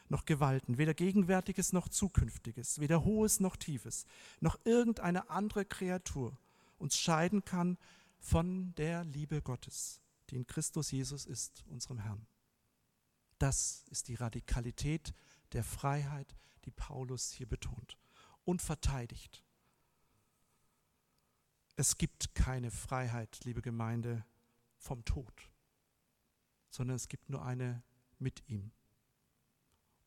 noch 0.09 0.25
Gewalten, 0.25 0.79
weder 0.79 0.95
Gegenwärtiges 0.95 1.71
noch 1.71 1.87
Zukünftiges, 1.87 2.79
weder 2.79 3.03
Hohes 3.03 3.39
noch 3.39 3.57
Tiefes, 3.57 4.05
noch 4.39 4.57
irgendeine 4.63 5.29
andere 5.29 5.65
Kreatur 5.65 6.35
uns 6.79 6.97
scheiden 6.97 7.45
kann 7.45 7.77
von 8.19 8.73
der 8.75 9.03
Liebe 9.03 9.41
Gottes, 9.41 10.01
die 10.29 10.35
in 10.35 10.47
Christus 10.47 10.91
Jesus 10.91 11.25
ist, 11.25 11.63
unserem 11.67 11.99
Herrn. 11.99 12.27
Das 13.39 13.83
ist 13.89 14.07
die 14.07 14.15
Radikalität 14.15 15.13
der 15.53 15.63
Freiheit, 15.63 16.35
die 16.65 16.71
Paulus 16.71 17.31
hier 17.31 17.47
betont 17.47 17.97
und 18.43 18.61
verteidigt. 18.61 19.43
Es 21.75 21.97
gibt 21.97 22.33
keine 22.33 22.71
Freiheit, 22.71 23.39
liebe 23.43 23.61
Gemeinde, 23.61 24.25
vom 24.77 25.05
Tod, 25.05 25.51
sondern 26.69 26.95
es 26.95 27.07
gibt 27.07 27.29
nur 27.29 27.43
eine 27.43 27.83
mit 28.19 28.47
ihm. 28.47 28.71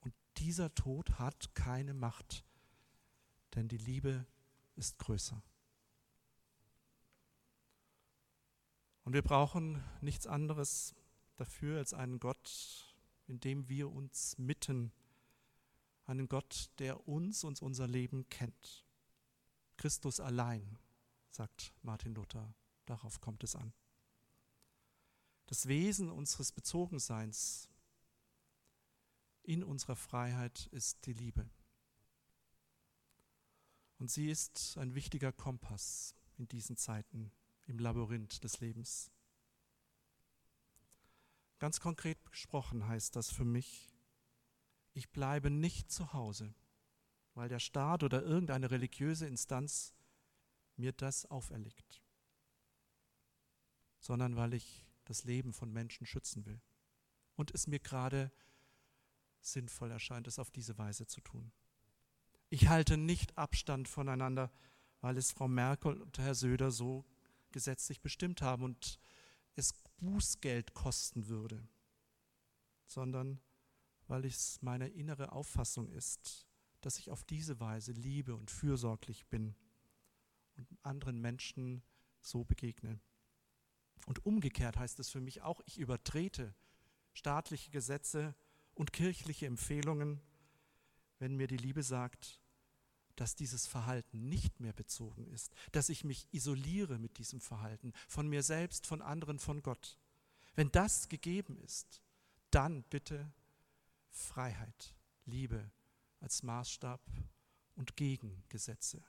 Und 0.01 0.15
dieser 0.39 0.75
Tod 0.75 1.19
hat 1.19 1.55
keine 1.55 1.95
Macht, 1.95 2.45
denn 3.55 3.69
die 3.69 3.79
Liebe 3.79 4.27
ist 4.75 4.99
größer. 4.99 5.43
Und 9.05 9.13
wir 9.13 9.23
brauchen 9.23 9.83
nichts 10.01 10.27
anderes 10.27 10.95
dafür 11.37 11.79
als 11.79 11.95
einen 11.95 12.21
Gott, 12.21 12.95
indem 13.27 13.69
wir 13.69 13.91
uns 13.91 14.37
mitten 14.39 14.93
einen 16.05 16.29
Gott, 16.29 16.71
der 16.79 17.09
uns 17.09 17.45
und 17.45 17.63
unser 17.63 17.87
Leben 17.87 18.29
kennt. 18.29 18.85
Christus 19.77 20.21
allein, 20.21 20.79
sagt 21.31 21.73
Martin 21.83 22.15
Luther, 22.15 22.55
darauf 22.85 23.21
kommt 23.21 23.45
es 23.45 23.57
an. 23.57 23.73
Das 25.47 25.67
Wesen 25.67 26.11
unseres 26.11 26.53
Bezogenseins 26.53 27.69
in 29.43 29.65
unserer 29.65 29.97
Freiheit 29.97 30.67
ist 30.73 31.07
die 31.07 31.13
Liebe. 31.13 31.49
Und 33.99 34.11
sie 34.11 34.31
ist 34.31 34.77
ein 34.79 34.95
wichtiger 34.95 35.33
Kompass 35.33 36.15
in 36.39 36.49
diesen 36.49 36.77
Zeiten 36.77 37.33
im 37.71 37.79
Labyrinth 37.79 38.43
des 38.43 38.61
Lebens. 38.61 39.13
Ganz 41.61 41.79
konkret 41.79 42.19
gesprochen 42.31 42.89
heißt 42.89 43.15
das 43.15 43.31
für 43.31 43.45
mich, 43.45 43.95
ich 44.93 45.09
bleibe 45.11 45.51
nicht 45.51 45.91
zu 45.91 46.13
Hause, 46.13 46.53
weil 47.35 47.49
der 47.49 47.61
Staat 47.61 48.03
oder 48.03 48.23
irgendeine 48.23 48.73
religiöse 48.73 49.27
Instanz 49.27 49.95
mir 50.77 50.93
das 50.93 51.27
auferlegt, 51.27 52.03
sondern 54.01 54.35
weil 54.35 54.55
ich 54.55 54.85
das 55.05 55.25
Leben 55.25 55.53
von 55.53 55.73
Menschen 55.73 56.07
schützen 56.07 56.45
will 56.47 56.61
und 57.37 57.55
es 57.55 57.69
mir 57.69 57.79
gerade 57.79 58.33
sinnvoll 59.41 59.93
erscheint, 59.93 60.27
es 60.27 60.41
auf 60.41 60.51
diese 60.51 60.77
Weise 60.77 61.07
zu 61.07 61.21
tun. 61.21 61.53
Ich 62.49 62.69
halte 62.69 62.97
nicht 62.97 63.39
Abstand 63.39 63.89
voneinander, 63.89 64.51
weil 65.01 65.17
es 65.17 65.31
Frau 65.31 65.47
Merkel 65.47 66.03
und 66.03 66.19
Herr 66.19 66.35
Söder 66.35 66.73
so 66.73 67.05
gesetzlich 67.53 68.01
bestimmt 68.01 68.43
haben 68.43 68.63
und 68.65 68.99
es 69.57 69.73
Bußgeld 69.99 70.75
kosten 70.75 71.29
würde, 71.29 71.67
sondern 72.87 73.41
weil 74.07 74.25
es 74.25 74.61
meine 74.63 74.89
innere 74.89 75.33
Auffassung 75.33 75.89
ist, 75.91 76.47
dass 76.81 76.99
ich 76.99 77.11
auf 77.11 77.25
diese 77.25 77.61
Weise 77.61 77.93
liebe 77.93 78.35
und 78.35 78.51
fürsorglich 78.51 79.27
bin 79.27 79.55
und 80.57 80.67
anderen 80.83 81.21
Menschen 81.21 81.83
so 82.21 82.45
begegne. 82.45 83.01
Und 84.07 84.25
umgekehrt 84.25 84.77
heißt 84.77 84.99
es 84.99 85.11
für 85.11 85.21
mich 85.21 85.43
auch, 85.43 85.61
ich 85.67 85.79
übertrete 85.79 86.55
staatliche 87.13 87.71
Gesetze 87.71 88.35
und 88.75 88.93
kirchliche 88.93 89.47
Empfehlungen, 89.47 90.21
wenn 91.19 91.37
mir 91.37 91.47
die 91.47 91.57
Liebe 91.57 91.83
sagt, 91.83 92.41
dass 93.21 93.35
dieses 93.37 93.67
Verhalten 93.67 94.31
nicht 94.31 94.61
mehr 94.61 94.73
bezogen 94.73 95.27
ist, 95.27 95.53
dass 95.73 95.91
ich 95.91 96.05
mich 96.05 96.27
isoliere 96.33 96.99
mit 96.99 97.19
diesem 97.19 97.43
Verhalten, 97.43 97.93
von 98.09 98.27
mir 98.27 98.43
selbst, 98.43 98.87
von 98.87 99.03
anderen, 99.03 99.39
von 99.39 99.63
Gott. 99.63 99.99
Wenn 100.55 100.73
das 100.73 101.11
gegeben 101.11 101.59
ist, 101.59 102.01
dann 102.51 102.83
bitte 102.85 103.31
Freiheit, 104.09 104.95
Liebe 105.27 105.71
als 106.21 106.43
Maßstab 106.43 107.03
und 107.75 107.95
Gegengesetze. 107.97 109.05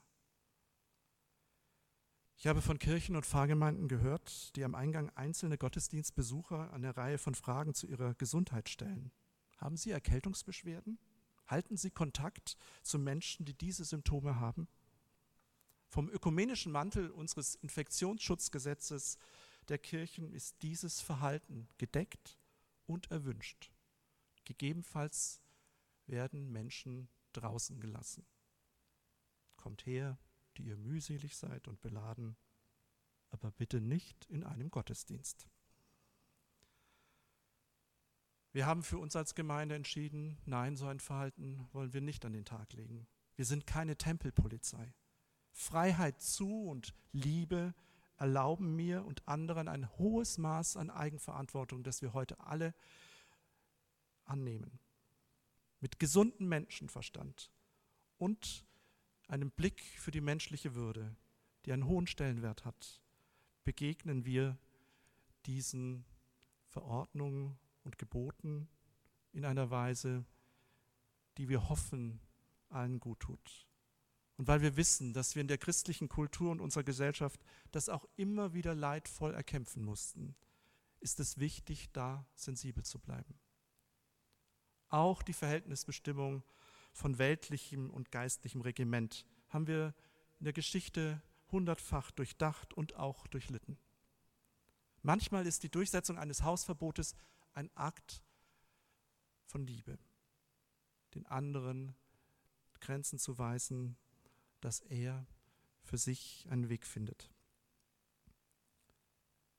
Ich 2.35 2.47
habe 2.47 2.61
von 2.61 2.79
Kirchen 2.79 3.15
und 3.15 3.25
Pfarrgemeinden 3.25 3.87
gehört, 3.87 4.53
die 4.57 4.65
am 4.65 4.75
Eingang 4.75 5.09
einzelne 5.11 5.57
Gottesdienstbesucher 5.57 6.73
eine 6.73 6.97
Reihe 6.97 7.17
von 7.17 7.33
Fragen 7.33 7.73
zu 7.73 7.87
ihrer 7.87 8.13
Gesundheit 8.15 8.67
stellen. 8.67 9.13
Haben 9.55 9.77
Sie 9.77 9.91
Erkältungsbeschwerden? 9.91 10.99
Halten 11.51 11.75
Sie 11.75 11.91
Kontakt 11.91 12.55
zu 12.81 12.97
Menschen, 12.97 13.45
die 13.45 13.53
diese 13.53 13.83
Symptome 13.83 14.39
haben? 14.39 14.69
Vom 15.89 16.09
ökumenischen 16.09 16.71
Mantel 16.71 17.11
unseres 17.11 17.55
Infektionsschutzgesetzes 17.55 19.17
der 19.67 19.77
Kirchen 19.77 20.31
ist 20.31 20.61
dieses 20.61 21.01
Verhalten 21.01 21.67
gedeckt 21.77 22.39
und 22.85 23.11
erwünscht. 23.11 23.69
Gegebenenfalls 24.45 25.41
werden 26.05 26.53
Menschen 26.53 27.09
draußen 27.33 27.81
gelassen. 27.81 28.25
Kommt 29.57 29.85
her, 29.85 30.17
die 30.55 30.63
ihr 30.63 30.77
mühselig 30.77 31.35
seid 31.35 31.67
und 31.67 31.81
beladen, 31.81 32.37
aber 33.29 33.51
bitte 33.51 33.81
nicht 33.81 34.23
in 34.27 34.45
einem 34.45 34.71
Gottesdienst. 34.71 35.49
Wir 38.53 38.65
haben 38.65 38.83
für 38.83 38.97
uns 38.97 39.15
als 39.15 39.33
Gemeinde 39.33 39.75
entschieden, 39.75 40.37
nein, 40.45 40.75
so 40.75 40.85
ein 40.87 40.99
Verhalten 40.99 41.67
wollen 41.71 41.93
wir 41.93 42.01
nicht 42.01 42.25
an 42.25 42.33
den 42.33 42.45
Tag 42.45 42.73
legen. 42.73 43.07
Wir 43.35 43.45
sind 43.45 43.65
keine 43.65 43.95
Tempelpolizei. 43.95 44.93
Freiheit 45.51 46.21
zu 46.21 46.65
und 46.65 46.93
Liebe 47.11 47.73
erlauben 48.17 48.75
mir 48.75 49.05
und 49.05 49.27
anderen 49.27 49.67
ein 49.67 49.89
hohes 49.97 50.37
Maß 50.37 50.77
an 50.77 50.89
Eigenverantwortung, 50.89 51.83
das 51.83 52.01
wir 52.01 52.13
heute 52.13 52.39
alle 52.41 52.73
annehmen. 54.25 54.79
Mit 55.79 55.97
gesundem 55.97 56.47
Menschenverstand 56.47 57.51
und 58.17 58.65
einem 59.27 59.49
Blick 59.49 59.81
für 59.97 60.11
die 60.11 60.21
menschliche 60.21 60.75
Würde, 60.75 61.15
die 61.65 61.71
einen 61.71 61.87
hohen 61.87 62.05
Stellenwert 62.05 62.65
hat, 62.65 63.01
begegnen 63.63 64.25
wir 64.25 64.57
diesen 65.45 66.05
Verordnungen 66.67 67.57
und 67.83 67.97
Geboten 67.97 68.67
in 69.31 69.45
einer 69.45 69.69
Weise, 69.69 70.25
die 71.37 71.49
wir 71.49 71.69
hoffen, 71.69 72.19
allen 72.69 72.99
gut 72.99 73.21
tut. 73.21 73.67
Und 74.37 74.47
weil 74.47 74.61
wir 74.61 74.75
wissen, 74.75 75.13
dass 75.13 75.35
wir 75.35 75.41
in 75.41 75.47
der 75.47 75.57
christlichen 75.57 76.09
Kultur 76.09 76.51
und 76.51 76.61
unserer 76.61 76.83
Gesellschaft 76.83 77.39
das 77.71 77.89
auch 77.89 78.07
immer 78.15 78.53
wieder 78.53 78.73
leidvoll 78.73 79.33
erkämpfen 79.33 79.83
mussten, 79.83 80.35
ist 80.99 81.19
es 81.19 81.37
wichtig, 81.37 81.91
da 81.93 82.25
sensibel 82.35 82.83
zu 82.83 82.99
bleiben. 82.99 83.39
Auch 84.89 85.23
die 85.23 85.33
Verhältnisbestimmung 85.33 86.43
von 86.91 87.17
weltlichem 87.17 87.89
und 87.89 88.11
geistlichem 88.11 88.61
Regiment 88.61 89.25
haben 89.49 89.67
wir 89.67 89.93
in 90.39 90.45
der 90.45 90.53
Geschichte 90.53 91.21
hundertfach 91.51 92.11
durchdacht 92.11 92.73
und 92.73 92.95
auch 92.95 93.27
durchlitten. 93.27 93.77
Manchmal 95.01 95.47
ist 95.47 95.63
die 95.63 95.69
Durchsetzung 95.69 96.17
eines 96.17 96.43
Hausverbotes 96.43 97.15
ein 97.53 97.69
Akt 97.75 98.23
von 99.45 99.65
Liebe, 99.65 99.97
den 101.15 101.25
anderen 101.25 101.95
Grenzen 102.79 103.19
zu 103.19 103.37
weisen, 103.37 103.97
dass 104.59 104.79
er 104.81 105.25
für 105.83 105.97
sich 105.97 106.47
einen 106.49 106.69
Weg 106.69 106.85
findet. 106.85 107.29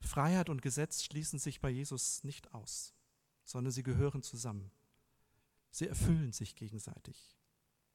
Freiheit 0.00 0.48
und 0.48 0.62
Gesetz 0.62 1.02
schließen 1.02 1.38
sich 1.38 1.60
bei 1.60 1.70
Jesus 1.70 2.24
nicht 2.24 2.54
aus, 2.54 2.94
sondern 3.44 3.72
sie 3.72 3.82
gehören 3.82 4.22
zusammen. 4.22 4.70
Sie 5.70 5.88
erfüllen 5.88 6.32
sich 6.32 6.54
gegenseitig. 6.54 7.36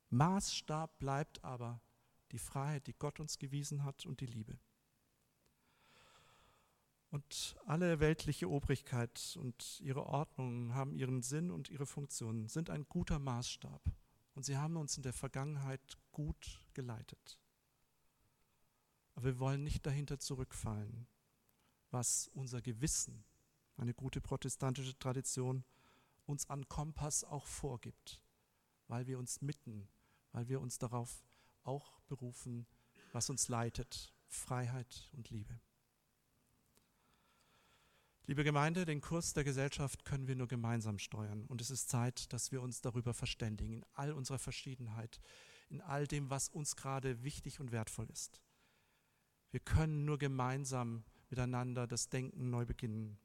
Maßstab 0.09 0.99
bleibt 0.99 1.43
aber 1.43 1.81
die 2.31 2.39
Freiheit, 2.39 2.87
die 2.87 2.93
Gott 2.93 3.19
uns 3.19 3.37
gewiesen 3.37 3.83
hat 3.83 4.05
und 4.05 4.21
die 4.21 4.25
Liebe. 4.25 4.57
Und 7.09 7.55
alle 7.65 7.99
weltliche 7.99 8.49
Obrigkeit 8.49 9.37
und 9.39 9.79
ihre 9.79 10.05
Ordnungen 10.07 10.73
haben 10.73 10.93
ihren 10.93 11.21
Sinn 11.21 11.51
und 11.51 11.69
ihre 11.69 11.85
Funktion, 11.85 12.47
sind 12.47 12.69
ein 12.69 12.85
guter 12.89 13.17
Maßstab. 13.17 13.81
Und 14.35 14.43
sie 14.43 14.57
haben 14.57 14.75
uns 14.75 14.97
in 14.97 15.03
der 15.03 15.13
Vergangenheit 15.13 15.97
gut 16.11 16.59
geleitet. 16.73 17.39
Aber 19.15 19.25
wir 19.25 19.39
wollen 19.39 19.63
nicht 19.63 19.85
dahinter 19.85 20.19
zurückfallen, 20.19 21.07
was 21.89 22.29
unser 22.33 22.61
Gewissen, 22.61 23.23
eine 23.77 23.93
gute 23.93 24.21
protestantische 24.21 24.97
Tradition, 24.99 25.63
uns 26.25 26.49
an 26.49 26.67
Kompass 26.67 27.23
auch 27.23 27.47
vorgibt, 27.47 28.21
weil 28.87 29.07
wir 29.07 29.17
uns 29.17 29.41
mitten, 29.41 29.87
weil 30.33 30.49
wir 30.49 30.59
uns 30.59 30.77
darauf 30.77 31.23
auch 31.63 31.99
berufen, 32.01 32.67
was 33.13 33.29
uns 33.29 33.47
leitet, 33.47 34.13
Freiheit 34.27 35.09
und 35.13 35.29
Liebe. 35.29 35.59
Liebe 38.29 38.43
Gemeinde, 38.43 38.83
den 38.83 38.99
Kurs 38.99 39.31
der 39.31 39.45
Gesellschaft 39.45 40.03
können 40.03 40.27
wir 40.27 40.35
nur 40.35 40.49
gemeinsam 40.49 40.99
steuern. 40.99 41.45
Und 41.45 41.61
es 41.61 41.69
ist 41.69 41.87
Zeit, 41.87 42.33
dass 42.33 42.51
wir 42.51 42.61
uns 42.61 42.81
darüber 42.81 43.13
verständigen, 43.13 43.71
in 43.71 43.85
all 43.93 44.11
unserer 44.11 44.37
Verschiedenheit, 44.37 45.21
in 45.69 45.79
all 45.79 46.07
dem, 46.07 46.29
was 46.29 46.49
uns 46.49 46.75
gerade 46.75 47.23
wichtig 47.23 47.61
und 47.61 47.71
wertvoll 47.71 48.09
ist. 48.09 48.41
Wir 49.51 49.61
können 49.61 50.03
nur 50.03 50.17
gemeinsam 50.17 51.05
miteinander 51.29 51.87
das 51.87 52.09
Denken 52.09 52.49
neu 52.49 52.65
beginnen 52.65 53.17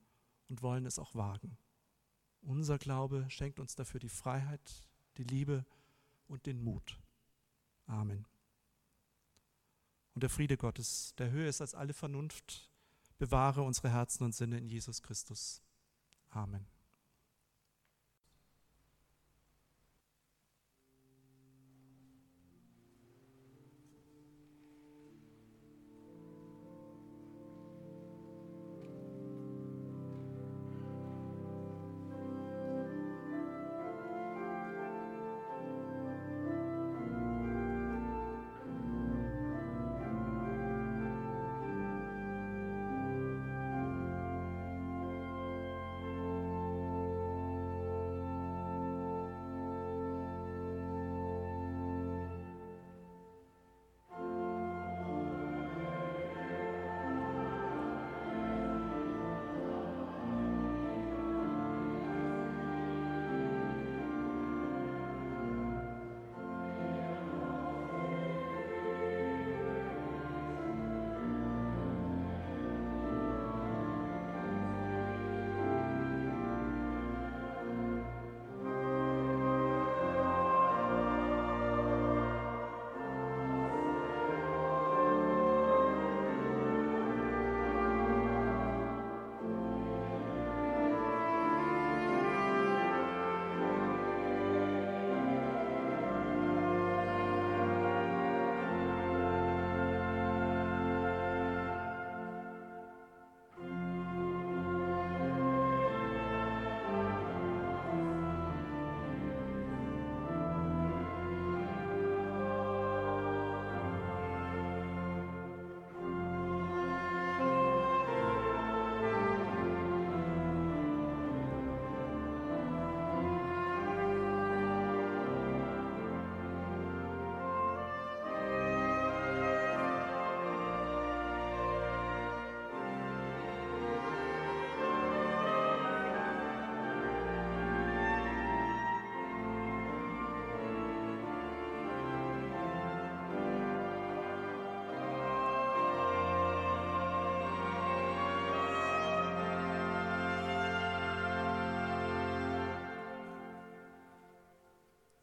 und 0.49 0.63
wollen 0.63 0.87
es 0.87 1.01
auch 1.01 1.17
wagen. 1.17 1.59
Unser 2.41 2.79
Glaube 2.79 3.27
schenkt 3.29 3.59
uns 3.59 3.75
dafür 3.75 3.99
die 3.99 4.09
Freiheit, 4.09 4.89
die 5.17 5.25
Liebe 5.25 5.67
und 6.29 6.47
den 6.47 6.63
Mut. 6.63 7.01
Amen. 7.87 8.25
Und 10.15 10.23
der 10.23 10.31
Friede 10.31 10.57
Gottes, 10.57 11.17
der 11.17 11.33
höher 11.33 11.49
ist 11.49 11.61
als 11.61 11.75
alle 11.75 11.93
Vernunft, 11.93 12.72
bewahre 13.23 13.63
unsere 13.63 13.89
Herzen 13.89 14.25
und 14.25 14.35
Sinne 14.35 14.59
in 14.59 14.67
Jesus 14.67 15.01
Christus. 15.01 15.63
Amen. 16.31 16.67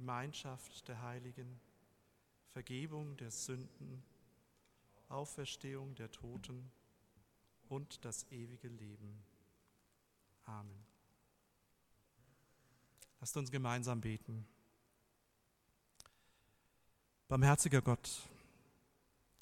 Gemeinschaft 0.00 0.88
der 0.88 1.02
Heiligen, 1.02 1.60
Vergebung 2.54 3.18
der 3.18 3.30
Sünden, 3.30 4.02
Auferstehung 5.10 5.94
der 5.94 6.10
Toten 6.10 6.72
und 7.68 8.02
das 8.02 8.24
ewige 8.30 8.68
Leben. 8.68 9.22
Amen. 10.46 10.86
Lasst 13.20 13.36
uns 13.36 13.50
gemeinsam 13.50 14.00
beten. 14.00 14.46
Barmherziger 17.28 17.82
Gott, 17.82 18.26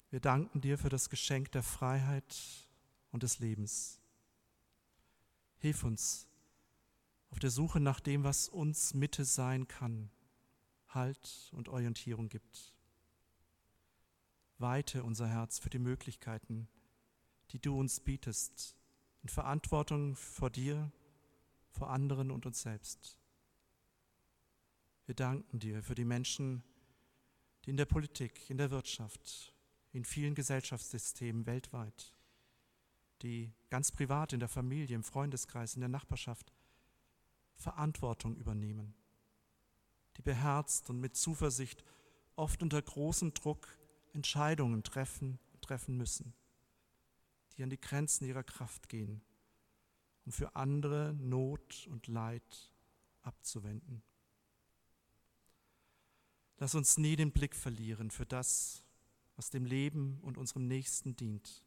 wir 0.09 0.19
danken 0.19 0.59
dir 0.59 0.77
für 0.77 0.89
das 0.89 1.09
Geschenk 1.09 1.53
der 1.53 1.63
Freiheit 1.63 2.67
und 3.13 3.23
des 3.23 3.39
Lebens. 3.39 4.01
Hilf 5.59 5.85
uns 5.85 6.27
auf 7.29 7.39
der 7.39 7.49
Suche 7.49 7.79
nach 7.79 8.01
dem, 8.01 8.25
was 8.25 8.49
uns 8.49 8.93
Mitte 8.93 9.23
sein 9.23 9.65
kann, 9.65 10.11
Halt 10.89 11.51
und 11.53 11.69
Orientierung 11.69 12.29
gibt 12.29 12.73
weite 14.59 15.03
unser 15.03 15.27
Herz 15.27 15.59
für 15.59 15.69
die 15.69 15.79
Möglichkeiten, 15.79 16.67
die 17.51 17.59
du 17.59 17.77
uns 17.77 17.99
bietest, 17.99 18.75
in 19.23 19.29
Verantwortung 19.29 20.15
vor 20.15 20.49
dir, 20.49 20.91
vor 21.71 21.89
anderen 21.89 22.31
und 22.31 22.45
uns 22.45 22.61
selbst. 22.61 23.17
Wir 25.05 25.15
danken 25.15 25.59
dir 25.59 25.81
für 25.81 25.95
die 25.95 26.05
Menschen, 26.05 26.63
die 27.65 27.71
in 27.71 27.77
der 27.77 27.85
Politik, 27.85 28.49
in 28.49 28.57
der 28.57 28.71
Wirtschaft, 28.71 29.53
in 29.91 30.05
vielen 30.05 30.35
Gesellschaftssystemen 30.35 31.45
weltweit, 31.45 32.13
die 33.21 33.51
ganz 33.69 33.91
privat 33.91 34.33
in 34.33 34.39
der 34.39 34.49
Familie, 34.49 34.95
im 34.95 35.03
Freundeskreis, 35.03 35.75
in 35.75 35.81
der 35.81 35.89
Nachbarschaft 35.89 36.53
Verantwortung 37.55 38.35
übernehmen, 38.37 38.93
die 40.19 40.23
beherzt 40.23 40.89
und 40.89 40.99
mit 40.99 41.15
Zuversicht, 41.15 41.81
oft 42.35 42.61
unter 42.61 42.81
großem 42.81 43.33
Druck 43.33 43.79
Entscheidungen 44.11 44.83
treffen, 44.83 45.39
treffen 45.61 45.95
müssen, 45.95 46.33
die 47.55 47.63
an 47.63 47.69
die 47.69 47.79
Grenzen 47.79 48.25
ihrer 48.25 48.43
Kraft 48.43 48.89
gehen, 48.89 49.21
um 50.25 50.33
für 50.33 50.57
andere 50.57 51.15
Not 51.17 51.87
und 51.89 52.07
Leid 52.07 52.69
abzuwenden. 53.21 54.03
Lass 56.57 56.75
uns 56.75 56.97
nie 56.97 57.15
den 57.15 57.31
Blick 57.31 57.55
verlieren 57.55 58.11
für 58.11 58.25
das, 58.25 58.83
was 59.37 59.49
dem 59.49 59.65
Leben 59.65 60.19
und 60.21 60.37
unserem 60.37 60.67
Nächsten 60.67 61.15
dient. 61.15 61.63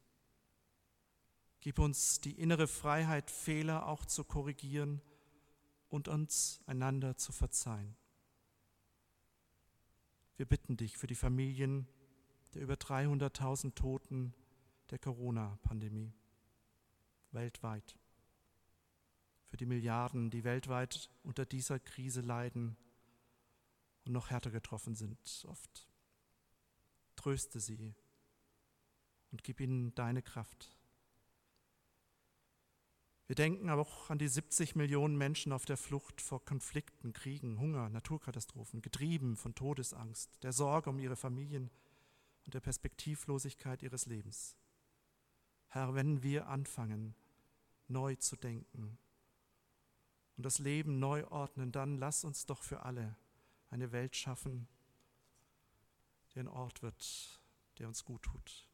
Gib 1.59 1.79
uns 1.79 2.19
die 2.19 2.33
innere 2.33 2.67
Freiheit, 2.67 3.31
Fehler 3.31 3.87
auch 3.87 4.05
zu 4.05 4.23
korrigieren 4.23 5.01
und 5.89 6.07
uns 6.07 6.61
einander 6.67 7.17
zu 7.17 7.31
verzeihen. 7.31 7.95
Wir 10.35 10.45
bitten 10.47 10.77
dich 10.77 10.97
für 10.97 11.07
die 11.07 11.15
Familien, 11.15 11.87
der 12.53 12.63
über 12.63 12.73
300.000 12.73 13.75
Toten 13.75 14.33
der 14.89 14.97
Corona-Pandemie 14.97 16.11
weltweit. 17.31 17.97
Für 19.47 19.57
die 19.57 19.67
Milliarden, 19.67 20.31
die 20.31 20.43
weltweit 20.43 21.11
unter 21.21 21.45
dieser 21.45 21.79
Krise 21.79 22.21
leiden 22.21 22.75
und 24.05 24.13
noch 24.13 24.31
härter 24.31 24.49
getroffen 24.49 24.95
sind 24.95 25.45
oft. 25.47 25.87
Tröste 27.15 27.59
sie 27.59 27.93
und 29.31 29.43
gib 29.43 29.59
ihnen 29.59 29.93
deine 29.93 30.23
Kraft. 30.23 30.75
Wir 33.33 33.45
denken 33.45 33.69
aber 33.69 33.81
auch 33.81 34.11
an 34.11 34.19
die 34.19 34.27
70 34.27 34.75
Millionen 34.75 35.17
Menschen 35.17 35.53
auf 35.53 35.65
der 35.65 35.75
Flucht 35.75 36.21
vor 36.21 36.45
Konflikten, 36.45 37.13
Kriegen, 37.13 37.59
Hunger, 37.59 37.89
Naturkatastrophen, 37.89 38.83
getrieben 38.83 39.37
von 39.37 39.55
Todesangst, 39.55 40.29
der 40.43 40.53
Sorge 40.53 40.91
um 40.91 40.99
ihre 40.99 41.15
Familien 41.15 41.71
und 42.45 42.53
der 42.53 42.59
Perspektivlosigkeit 42.59 43.81
ihres 43.81 44.05
Lebens. 44.05 44.55
Herr, 45.69 45.95
wenn 45.95 46.21
wir 46.21 46.47
anfangen, 46.47 47.15
neu 47.87 48.13
zu 48.17 48.35
denken 48.35 48.99
und 50.37 50.45
das 50.45 50.59
Leben 50.59 50.99
neu 50.99 51.25
ordnen, 51.25 51.71
dann 51.71 51.97
lass 51.97 52.25
uns 52.25 52.45
doch 52.45 52.61
für 52.61 52.83
alle 52.83 53.17
eine 53.71 53.91
Welt 53.91 54.15
schaffen, 54.15 54.67
die 56.35 56.39
ein 56.39 56.47
Ort 56.47 56.83
wird, 56.83 57.41
der 57.79 57.87
uns 57.87 58.05
gut 58.05 58.21
tut. 58.21 58.69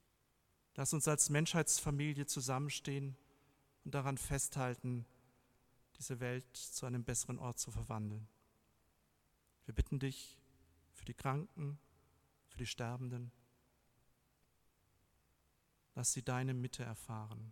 Lass 0.76 0.92
uns 0.92 1.08
als 1.08 1.30
Menschheitsfamilie 1.30 2.26
zusammenstehen 2.26 3.16
und 3.90 3.96
daran 3.96 4.20
festhalten, 4.20 5.04
diese 5.98 6.20
Welt 6.20 6.46
zu 6.56 6.86
einem 6.86 7.04
besseren 7.04 7.40
Ort 7.40 7.58
zu 7.58 7.72
verwandeln. 7.72 8.28
Wir 9.66 9.74
bitten 9.74 9.98
dich 9.98 10.38
für 10.94 11.06
die 11.06 11.16
Kranken, 11.16 11.80
für 12.50 12.60
die 12.60 12.68
Sterbenden, 12.68 13.32
Lass 15.96 16.14
sie 16.14 16.22
deine 16.22 16.54
Mitte 16.54 16.84
erfahren 16.84 17.52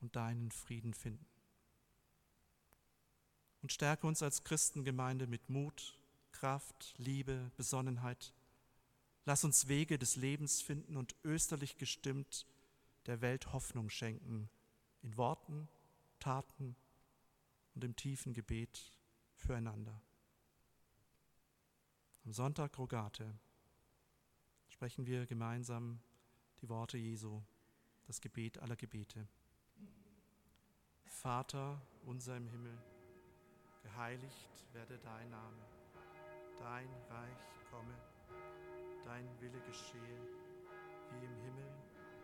und 0.00 0.16
deinen 0.16 0.50
Frieden 0.50 0.94
finden. 0.94 1.26
Und 3.60 3.70
stärke 3.70 4.06
uns 4.06 4.22
als 4.22 4.44
Christengemeinde 4.44 5.26
mit 5.26 5.50
Mut, 5.50 6.00
Kraft, 6.32 6.94
Liebe, 6.96 7.52
Besonnenheit. 7.58 8.32
Lass 9.26 9.44
uns 9.44 9.68
Wege 9.68 9.98
des 9.98 10.16
Lebens 10.16 10.62
finden 10.62 10.96
und 10.96 11.14
österlich 11.22 11.76
gestimmt 11.76 12.46
der 13.04 13.20
Welt 13.20 13.52
Hoffnung 13.52 13.90
schenken, 13.90 14.48
in 15.02 15.16
Worten, 15.16 15.68
Taten 16.18 16.76
und 17.74 17.84
im 17.84 17.94
tiefen 17.96 18.32
Gebet 18.32 18.92
füreinander. 19.34 20.00
Am 22.24 22.32
Sonntag 22.32 22.76
Rogate 22.78 23.38
sprechen 24.68 25.06
wir 25.06 25.26
gemeinsam 25.26 26.00
die 26.60 26.68
Worte 26.68 26.98
Jesu 26.98 27.42
das 28.06 28.20
Gebet 28.20 28.58
aller 28.58 28.76
Gebete. 28.76 29.26
Vater 31.04 31.80
unser 32.04 32.36
im 32.36 32.48
Himmel, 32.48 32.78
geheiligt 33.82 34.66
werde 34.72 34.98
dein 34.98 35.30
Name, 35.30 35.56
dein 36.58 36.88
Reich 37.08 37.70
komme, 37.70 37.94
dein 39.04 39.28
Wille 39.40 39.60
geschehe, 39.66 40.20
wie 41.10 41.24
im 41.24 41.34
Himmel, 41.42 41.72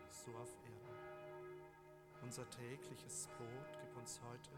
so 0.09 0.31
auf 0.35 0.55
Erden. 0.63 0.82
Unser 2.23 2.49
tägliches 2.49 3.27
Brot 3.37 3.77
gib 3.79 3.97
uns 3.97 4.19
heute 4.21 4.49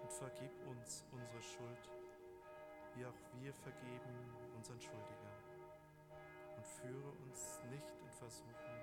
und 0.00 0.12
vergib 0.12 0.52
uns 0.68 1.04
unsere 1.10 1.42
Schuld, 1.42 1.90
wie 2.94 3.04
auch 3.04 3.18
wir 3.34 3.52
vergeben 3.52 4.14
unseren 4.56 4.80
Schuldigern. 4.80 5.36
Und 6.56 6.66
führe 6.66 7.10
uns 7.24 7.60
nicht 7.70 7.98
in 8.00 8.10
Versuchung, 8.12 8.80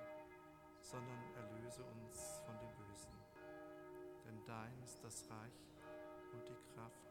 sondern 0.82 1.18
erlöse 1.36 1.84
uns 1.84 2.42
von 2.46 2.56
dem 2.60 2.70
Bösen. 2.76 3.14
Denn 4.26 4.44
dein 4.46 4.84
ist 4.84 5.04
das 5.04 5.24
Reich 5.30 5.74
und 6.34 6.48
die 6.48 6.74
Kraft 6.76 7.08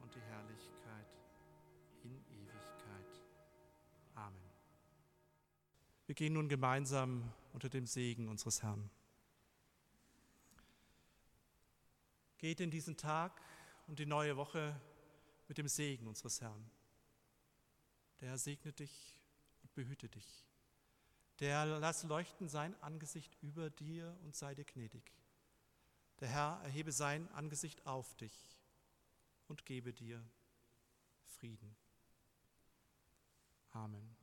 und 0.00 0.14
die 0.14 0.22
Herrlichkeit 0.22 1.06
in 2.02 2.16
Ewigkeit. 2.28 3.22
Amen. 4.14 4.50
Wir 6.06 6.14
gehen 6.14 6.32
nun 6.32 6.48
gemeinsam 6.48 7.30
unter 7.52 7.68
dem 7.68 7.86
Segen 7.86 8.28
unseres 8.28 8.62
Herrn. 8.62 8.90
Geht 12.40 12.60
in 12.60 12.70
diesen 12.70 12.96
Tag 12.96 13.38
und 13.86 13.98
die 13.98 14.06
neue 14.06 14.34
Woche 14.34 14.74
mit 15.46 15.58
dem 15.58 15.68
Segen 15.68 16.06
unseres 16.06 16.40
Herrn. 16.40 16.70
Der 18.18 18.30
Herr 18.30 18.38
segne 18.38 18.72
dich 18.72 19.14
und 19.62 19.74
behüte 19.74 20.08
dich. 20.08 20.46
Der 21.40 21.66
lass 21.66 22.02
leuchten 22.04 22.48
sein 22.48 22.74
Angesicht 22.82 23.36
über 23.42 23.68
dir 23.68 24.16
und 24.24 24.34
sei 24.34 24.54
dir 24.54 24.64
gnädig. 24.64 25.12
Der 26.20 26.28
Herr 26.28 26.60
erhebe 26.64 26.92
sein 26.92 27.28
Angesicht 27.32 27.86
auf 27.86 28.14
dich 28.14 28.56
und 29.46 29.66
gebe 29.66 29.92
dir 29.92 30.24
Frieden. 31.26 31.76
Amen. 33.72 34.19